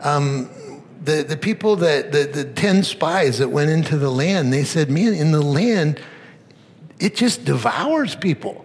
Um, 0.00 0.48
the, 1.02 1.22
the 1.22 1.36
people 1.36 1.76
that, 1.76 2.12
the, 2.12 2.24
the 2.24 2.44
10 2.44 2.84
spies 2.84 3.38
that 3.38 3.48
went 3.48 3.70
into 3.70 3.98
the 3.98 4.10
land, 4.10 4.52
they 4.52 4.64
said, 4.64 4.90
man, 4.90 5.14
in 5.14 5.32
the 5.32 5.42
land, 5.42 6.00
it 7.00 7.16
just 7.16 7.44
devours 7.44 8.14
people. 8.14 8.64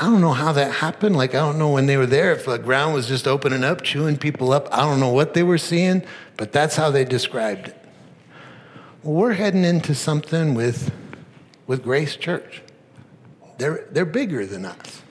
I 0.00 0.04
don't 0.04 0.20
know 0.20 0.32
how 0.32 0.52
that 0.52 0.74
happened. 0.74 1.16
Like, 1.16 1.34
I 1.34 1.40
don't 1.40 1.58
know 1.58 1.70
when 1.70 1.86
they 1.86 1.96
were 1.96 2.06
there, 2.06 2.32
if 2.32 2.44
the 2.44 2.56
ground 2.56 2.94
was 2.94 3.08
just 3.08 3.26
opening 3.26 3.64
up, 3.64 3.82
chewing 3.82 4.16
people 4.16 4.52
up. 4.52 4.68
I 4.70 4.82
don't 4.82 5.00
know 5.00 5.12
what 5.12 5.34
they 5.34 5.42
were 5.42 5.58
seeing, 5.58 6.04
but 6.36 6.52
that's 6.52 6.76
how 6.76 6.92
they 6.92 7.04
described 7.04 7.68
it. 7.68 7.84
Well, 9.02 9.14
we're 9.14 9.32
heading 9.32 9.64
into 9.64 9.96
something 9.96 10.54
with, 10.54 10.92
with 11.66 11.82
Grace 11.82 12.14
Church. 12.14 12.62
They're, 13.58 13.88
they're 13.90 14.04
bigger 14.04 14.46
than 14.46 14.66
us. 14.66 15.02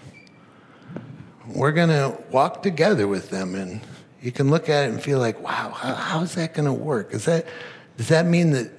We're 1.54 1.74
going 1.74 1.90
to 1.90 2.18
walk 2.32 2.64
together 2.64 3.10
with 3.10 3.30
them, 3.30 3.56
and 3.56 3.82
you 4.22 4.32
can 4.32 4.50
look 4.50 4.70
at 4.70 4.86
it 4.86 4.92
and 4.92 5.04
feel 5.04 5.20
like, 5.20 5.42
wow, 5.44 5.72
how, 5.72 5.96
how 5.96 6.22
is 6.22 6.36
that 6.36 6.54
going 6.54 6.66
to 6.66 6.74
work? 6.74 7.14
Is 7.14 7.26
that, 7.26 7.46
does 7.98 8.08
that 8.08 8.26
mean 8.26 8.52
that 8.52 8.72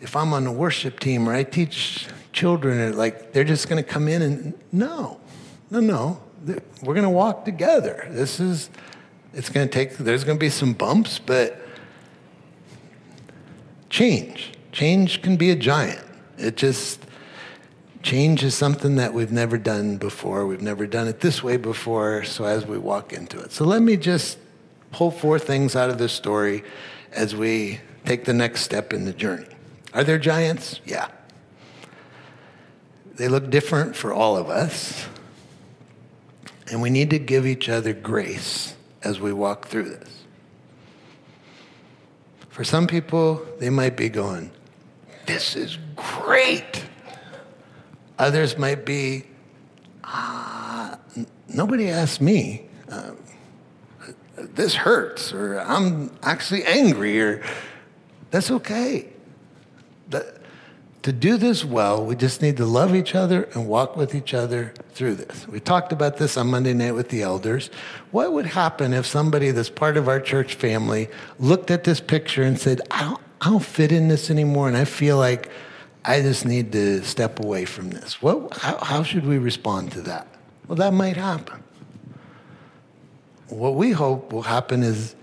if 0.00 0.14
I'm 0.14 0.32
on 0.32 0.44
the 0.44 0.52
worship 0.52 1.00
team 1.00 1.28
or 1.28 1.34
I 1.34 1.42
teach 1.42 2.06
children, 2.32 2.96
like 2.96 3.32
they're 3.32 3.42
just 3.42 3.68
going 3.68 3.82
to 3.82 3.88
come 3.88 4.06
in 4.06 4.22
and 4.22 4.54
no 4.70 5.19
no, 5.70 5.80
no. 5.80 6.20
We're 6.82 6.94
going 6.94 7.04
to 7.04 7.10
walk 7.10 7.44
together. 7.44 8.08
This 8.10 8.40
is, 8.40 8.70
it's 9.34 9.48
going 9.48 9.68
to 9.68 9.72
take, 9.72 9.98
there's 9.98 10.24
going 10.24 10.38
to 10.38 10.40
be 10.40 10.50
some 10.50 10.72
bumps, 10.72 11.18
but 11.18 11.60
change. 13.88 14.52
Change 14.72 15.22
can 15.22 15.36
be 15.36 15.50
a 15.50 15.56
giant. 15.56 16.04
It 16.38 16.56
just, 16.56 17.04
change 18.02 18.42
is 18.42 18.54
something 18.54 18.96
that 18.96 19.12
we've 19.12 19.32
never 19.32 19.58
done 19.58 19.98
before. 19.98 20.46
We've 20.46 20.62
never 20.62 20.86
done 20.86 21.06
it 21.06 21.20
this 21.20 21.42
way 21.42 21.56
before, 21.56 22.24
so 22.24 22.44
as 22.44 22.66
we 22.66 22.78
walk 22.78 23.12
into 23.12 23.38
it. 23.38 23.52
So 23.52 23.64
let 23.64 23.82
me 23.82 23.96
just 23.96 24.38
pull 24.92 25.10
four 25.10 25.38
things 25.38 25.76
out 25.76 25.90
of 25.90 25.98
this 25.98 26.12
story 26.12 26.64
as 27.12 27.36
we 27.36 27.80
take 28.04 28.24
the 28.24 28.32
next 28.32 28.62
step 28.62 28.92
in 28.92 29.04
the 29.04 29.12
journey. 29.12 29.46
Are 29.92 30.04
there 30.04 30.18
giants? 30.18 30.80
Yeah. 30.86 31.08
They 33.14 33.28
look 33.28 33.50
different 33.50 33.96
for 33.96 34.12
all 34.12 34.36
of 34.36 34.48
us. 34.48 35.06
And 36.70 36.80
we 36.80 36.88
need 36.88 37.10
to 37.10 37.18
give 37.18 37.46
each 37.46 37.68
other 37.68 37.92
grace 37.92 38.76
as 39.02 39.20
we 39.20 39.32
walk 39.32 39.66
through 39.66 39.90
this. 39.90 40.22
For 42.48 42.62
some 42.64 42.86
people, 42.86 43.44
they 43.58 43.70
might 43.70 43.96
be 43.96 44.08
going, 44.08 44.52
This 45.26 45.56
is 45.56 45.78
great. 45.96 46.84
Others 48.18 48.58
might 48.58 48.84
be, 48.84 49.24
ah, 50.04 50.98
nobody 51.48 51.88
asked 51.88 52.20
me. 52.20 52.66
Um, 52.88 53.16
this 54.36 54.74
hurts, 54.74 55.32
or 55.32 55.58
I'm 55.60 56.16
actually 56.22 56.64
angry, 56.64 57.20
or 57.20 57.42
that's 58.30 58.50
okay. 58.50 59.08
To 61.02 61.12
do 61.12 61.38
this 61.38 61.64
well, 61.64 62.04
we 62.04 62.14
just 62.14 62.42
need 62.42 62.58
to 62.58 62.66
love 62.66 62.94
each 62.94 63.14
other 63.14 63.44
and 63.54 63.66
walk 63.66 63.96
with 63.96 64.14
each 64.14 64.34
other 64.34 64.74
through 64.90 65.14
this. 65.14 65.48
We 65.48 65.58
talked 65.58 65.92
about 65.92 66.18
this 66.18 66.36
on 66.36 66.48
Monday 66.48 66.74
night 66.74 66.92
with 66.92 67.08
the 67.08 67.22
elders. 67.22 67.70
What 68.10 68.32
would 68.32 68.46
happen 68.46 68.92
if 68.92 69.06
somebody 69.06 69.50
that's 69.50 69.70
part 69.70 69.96
of 69.96 70.08
our 70.08 70.20
church 70.20 70.54
family 70.54 71.08
looked 71.38 71.70
at 71.70 71.84
this 71.84 72.00
picture 72.00 72.42
and 72.42 72.58
said, 72.58 72.82
I 72.90 73.04
don't, 73.04 73.20
I 73.40 73.48
don't 73.48 73.64
fit 73.64 73.92
in 73.92 74.08
this 74.08 74.30
anymore, 74.30 74.68
and 74.68 74.76
I 74.76 74.84
feel 74.84 75.16
like 75.16 75.48
I 76.04 76.20
just 76.20 76.44
need 76.44 76.72
to 76.72 77.02
step 77.02 77.40
away 77.40 77.64
from 77.64 77.90
this? 77.90 78.20
What, 78.20 78.56
how, 78.58 78.76
how 78.78 79.02
should 79.02 79.26
we 79.26 79.38
respond 79.38 79.92
to 79.92 80.02
that? 80.02 80.26
Well, 80.66 80.76
that 80.76 80.92
might 80.92 81.16
happen. 81.16 81.62
What 83.48 83.74
we 83.74 83.90
hope 83.90 84.32
will 84.32 84.42
happen 84.42 84.82
is 84.82 85.14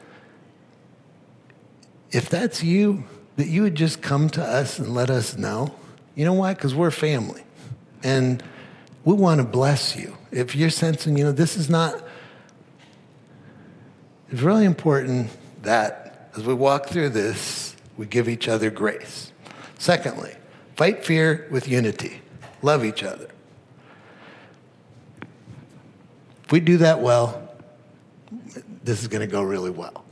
if 2.12 2.30
that's 2.30 2.64
you, 2.64 3.04
that 3.38 3.48
you 3.48 3.62
would 3.62 3.76
just 3.76 4.02
come 4.02 4.30
to 4.32 4.44
us 4.44 4.80
and 4.80 4.94
let 4.94 5.10
us 5.10 5.38
know. 5.38 5.74
You 6.16 6.26
know 6.26 6.34
why? 6.34 6.54
Because 6.54 6.76
we're 6.76 6.92
family. 6.92 7.44
And 8.04 8.44
we 9.06 9.14
want 9.14 9.40
to 9.40 9.46
bless 9.46 9.96
you. 9.96 10.18
If 10.32 10.56
you're 10.56 10.72
sensing, 10.72 11.18
you 11.18 11.24
know, 11.24 11.32
this 11.32 11.56
is 11.56 11.70
not, 11.70 12.04
it's 14.30 14.42
really 14.42 14.66
important 14.66 15.30
that 15.62 16.32
as 16.36 16.44
we 16.44 16.54
walk 16.54 16.88
through 16.88 17.10
this, 17.10 17.76
we 17.96 18.08
give 18.08 18.28
each 18.28 18.48
other 18.48 18.72
grace. 18.72 19.32
Secondly, 19.78 20.34
fight 20.76 21.06
fear 21.06 21.48
with 21.52 21.68
unity, 21.68 22.22
love 22.64 22.84
each 22.84 23.04
other. 23.04 23.30
If 26.46 26.52
we 26.52 26.60
do 26.60 26.78
that 26.78 27.02
well, 27.02 27.52
this 28.84 29.02
is 29.02 29.08
going 29.08 29.22
to 29.22 29.32
go 29.32 29.44
really 29.44 29.70
well. 29.70 30.06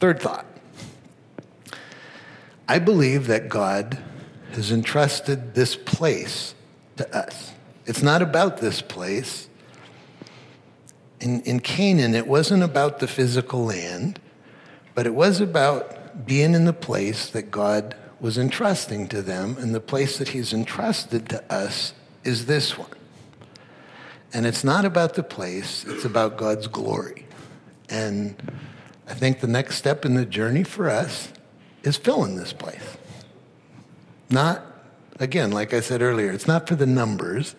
Third 0.00 0.20
thought 0.20 0.46
I 2.70 2.78
believe 2.78 3.26
that 3.26 3.48
God 3.48 3.98
has 4.52 4.70
entrusted 4.70 5.54
this 5.56 5.74
place 5.74 6.54
to 6.98 7.16
us. 7.16 7.50
It's 7.84 8.00
not 8.00 8.22
about 8.22 8.58
this 8.58 8.80
place. 8.80 9.48
In, 11.18 11.40
in 11.40 11.58
Canaan, 11.58 12.14
it 12.14 12.28
wasn't 12.28 12.62
about 12.62 13.00
the 13.00 13.08
physical 13.08 13.64
land, 13.64 14.20
but 14.94 15.04
it 15.04 15.16
was 15.16 15.40
about 15.40 16.24
being 16.24 16.54
in 16.54 16.64
the 16.64 16.72
place 16.72 17.28
that 17.30 17.50
God 17.50 17.96
was 18.20 18.38
entrusting 18.38 19.08
to 19.08 19.20
them, 19.20 19.56
and 19.58 19.74
the 19.74 19.80
place 19.80 20.18
that 20.18 20.28
He's 20.28 20.52
entrusted 20.52 21.28
to 21.30 21.52
us 21.52 21.92
is 22.22 22.46
this 22.46 22.78
one. 22.78 22.94
And 24.32 24.46
it's 24.46 24.62
not 24.62 24.84
about 24.84 25.14
the 25.14 25.24
place, 25.24 25.84
it's 25.88 26.04
about 26.04 26.36
God's 26.36 26.68
glory. 26.68 27.26
And 27.88 28.40
I 29.08 29.14
think 29.14 29.40
the 29.40 29.48
next 29.48 29.74
step 29.74 30.04
in 30.04 30.14
the 30.14 30.24
journey 30.24 30.62
for 30.62 30.88
us 30.88 31.32
is 31.82 31.96
filling 31.96 32.36
this 32.36 32.52
place. 32.52 32.96
Not, 34.28 34.62
again, 35.18 35.50
like 35.50 35.74
I 35.74 35.80
said 35.80 36.02
earlier, 36.02 36.30
it's 36.30 36.46
not 36.46 36.68
for 36.68 36.76
the 36.76 36.86
numbers. 36.86 37.54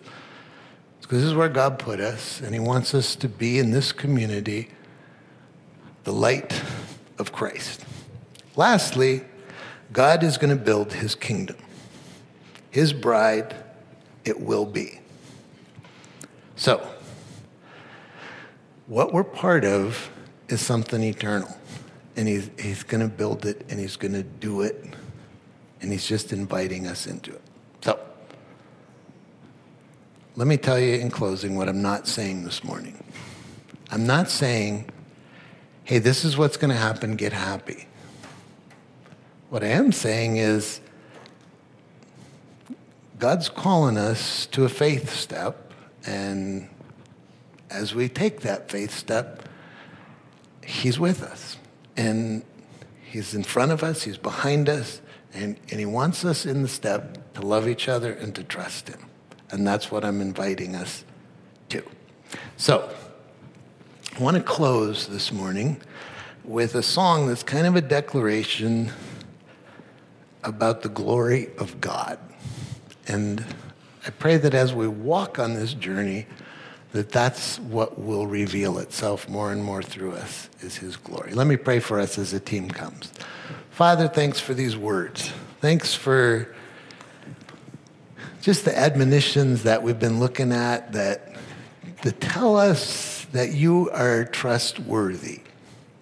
because 1.00 1.22
this 1.22 1.28
is 1.28 1.34
where 1.34 1.48
God 1.48 1.78
put 1.78 2.00
us, 2.00 2.40
and 2.40 2.54
He 2.54 2.60
wants 2.60 2.94
us 2.94 3.14
to 3.16 3.28
be 3.28 3.58
in 3.58 3.70
this 3.70 3.92
community 3.92 4.70
the 6.04 6.12
light 6.12 6.62
of 7.18 7.32
Christ. 7.32 7.84
Lastly, 8.56 9.22
God 9.92 10.22
is 10.22 10.38
going 10.38 10.56
to 10.56 10.62
build 10.62 10.92
His 10.94 11.14
kingdom. 11.14 11.56
His 12.70 12.92
bride, 12.92 13.54
it 14.24 14.40
will 14.40 14.66
be. 14.66 15.00
So, 16.56 16.86
what 18.86 19.12
we're 19.12 19.24
part 19.24 19.64
of 19.64 20.10
is 20.48 20.60
something 20.60 21.02
eternal 21.02 21.56
and 22.16 22.28
he's, 22.28 22.50
he's 22.58 22.82
going 22.82 23.00
to 23.00 23.08
build 23.08 23.46
it 23.46 23.64
and 23.68 23.78
he's 23.80 23.96
going 23.96 24.12
to 24.12 24.22
do 24.22 24.62
it 24.62 24.84
and 25.80 25.90
he's 25.90 26.06
just 26.06 26.32
inviting 26.32 26.86
us 26.86 27.06
into 27.06 27.32
it. 27.32 27.42
So, 27.82 27.98
let 30.36 30.46
me 30.46 30.56
tell 30.56 30.78
you 30.78 30.94
in 30.94 31.10
closing 31.10 31.56
what 31.56 31.68
I'm 31.68 31.82
not 31.82 32.06
saying 32.06 32.44
this 32.44 32.62
morning. 32.64 33.02
I'm 33.90 34.06
not 34.06 34.30
saying, 34.30 34.90
hey, 35.84 35.98
this 35.98 36.24
is 36.24 36.38
what's 36.38 36.56
going 36.56 36.70
to 36.70 36.76
happen, 36.76 37.16
get 37.16 37.32
happy. 37.32 37.86
What 39.50 39.62
I 39.62 39.68
am 39.68 39.92
saying 39.92 40.38
is, 40.38 40.80
God's 43.18 43.48
calling 43.48 43.98
us 43.98 44.46
to 44.46 44.64
a 44.64 44.68
faith 44.68 45.14
step, 45.14 45.72
and 46.06 46.68
as 47.70 47.94
we 47.94 48.08
take 48.08 48.40
that 48.40 48.70
faith 48.70 48.96
step, 48.96 49.48
He's 50.64 50.98
with 50.98 51.22
us. 51.22 51.56
And 51.96 52.42
He's 53.04 53.34
in 53.34 53.42
front 53.42 53.72
of 53.72 53.82
us, 53.82 54.02
He's 54.02 54.18
behind 54.18 54.68
us, 54.68 55.00
and, 55.34 55.56
and 55.70 55.78
He 55.80 55.86
wants 55.86 56.24
us 56.24 56.46
in 56.46 56.62
the 56.62 56.68
step 56.68 57.34
to 57.34 57.42
love 57.42 57.68
each 57.68 57.88
other 57.88 58.12
and 58.12 58.34
to 58.34 58.42
trust 58.42 58.88
Him. 58.88 59.00
And 59.50 59.66
that's 59.66 59.90
what 59.90 60.04
I'm 60.04 60.20
inviting 60.20 60.74
us 60.74 61.04
to. 61.70 61.82
So, 62.56 62.90
I 64.14 64.22
want 64.22 64.36
to 64.36 64.42
close 64.42 65.06
this 65.06 65.32
morning 65.32 65.80
with 66.44 66.74
a 66.74 66.82
song 66.82 67.28
that's 67.28 67.42
kind 67.42 67.66
of 67.66 67.76
a 67.76 67.80
declaration 67.80 68.90
about 70.44 70.82
the 70.82 70.88
glory 70.88 71.48
of 71.58 71.80
God. 71.80 72.18
And 73.06 73.44
I 74.06 74.10
pray 74.10 74.36
that 74.36 74.54
as 74.54 74.74
we 74.74 74.88
walk 74.88 75.38
on 75.38 75.54
this 75.54 75.74
journey, 75.74 76.26
that 76.92 77.10
that's 77.10 77.58
what 77.58 77.98
will 77.98 78.26
reveal 78.26 78.78
itself 78.78 79.28
more 79.28 79.50
and 79.50 79.64
more 79.64 79.82
through 79.82 80.12
us 80.12 80.50
is 80.60 80.76
his 80.76 80.96
glory. 80.96 81.32
Let 81.32 81.46
me 81.46 81.56
pray 81.56 81.80
for 81.80 81.98
us 81.98 82.18
as 82.18 82.32
the 82.32 82.40
team 82.40 82.68
comes. 82.68 83.10
Father, 83.70 84.08
thanks 84.08 84.38
for 84.38 84.52
these 84.52 84.76
words. 84.76 85.32
Thanks 85.60 85.94
for 85.94 86.54
just 88.42 88.64
the 88.64 88.76
admonitions 88.76 89.62
that 89.62 89.82
we've 89.82 89.98
been 89.98 90.20
looking 90.20 90.52
at 90.52 90.92
that, 90.92 91.36
that 92.02 92.20
tell 92.20 92.56
us 92.56 93.24
that 93.32 93.52
you 93.52 93.88
are 93.90 94.24
trustworthy, 94.24 95.40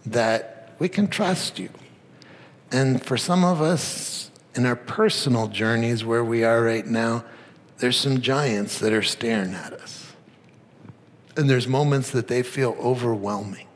that 0.07 0.72
we 0.78 0.88
can 0.88 1.07
trust 1.07 1.59
you. 1.59 1.68
And 2.72 3.05
for 3.05 3.16
some 3.16 3.45
of 3.45 3.61
us 3.61 4.30
in 4.55 4.66
our 4.66 4.76
personal 4.76 5.47
journeys 5.47 6.05
where 6.05 6.24
we 6.24 6.43
are 6.43 6.62
right 6.62 6.86
now, 6.86 7.24
there's 7.78 7.97
some 7.97 8.20
giants 8.20 8.78
that 8.80 8.93
are 8.93 9.03
staring 9.03 9.55
at 9.55 9.72
us. 9.72 9.99
And 11.41 11.49
there's 11.49 11.66
moments 11.66 12.11
that 12.11 12.28
they 12.28 12.43
feel 12.43 12.76
overwhelming. 12.78 13.66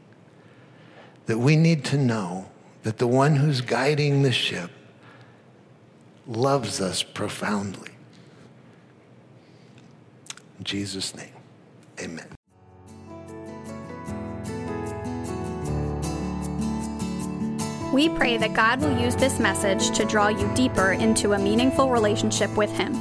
That 1.25 1.39
we 1.39 1.57
need 1.57 1.83
to 1.87 1.97
know 1.97 2.51
that 2.83 2.99
the 2.99 3.07
one 3.07 3.37
who's 3.37 3.63
guiding 3.63 4.21
the 4.21 4.33
ship 4.33 4.71
loves 6.27 6.83
us 6.83 7.03
profoundly. 7.03 7.93
In 10.59 10.65
Jesus' 10.65 11.17
name, 11.17 11.33
amen. 11.99 12.27
We 17.95 18.11
pray 18.11 18.37
that 18.37 18.53
God 18.53 18.83
will 18.83 19.01
use 19.01 19.17
this 19.17 19.41
message 19.41 19.97
to 19.97 20.05
draw 20.05 20.29
you 20.29 20.53
deeper 20.55 20.93
into 20.93 21.33
a 21.33 21.39
meaningful 21.39 21.89
relationship 21.89 22.55
with 22.59 22.71
Him. 22.73 22.93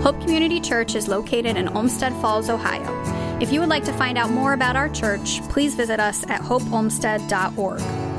Hope 0.00 0.18
Community 0.22 0.58
Church 0.58 0.94
is 0.94 1.06
located 1.06 1.58
in 1.58 1.68
Olmsted 1.68 2.14
Falls, 2.14 2.48
Ohio. 2.48 3.19
If 3.40 3.50
you 3.50 3.60
would 3.60 3.70
like 3.70 3.84
to 3.84 3.92
find 3.94 4.18
out 4.18 4.30
more 4.30 4.52
about 4.52 4.76
our 4.76 4.90
church, 4.90 5.40
please 5.48 5.74
visit 5.74 5.98
us 5.98 6.24
at 6.28 6.42
hopeolmsted.org. 6.42 8.09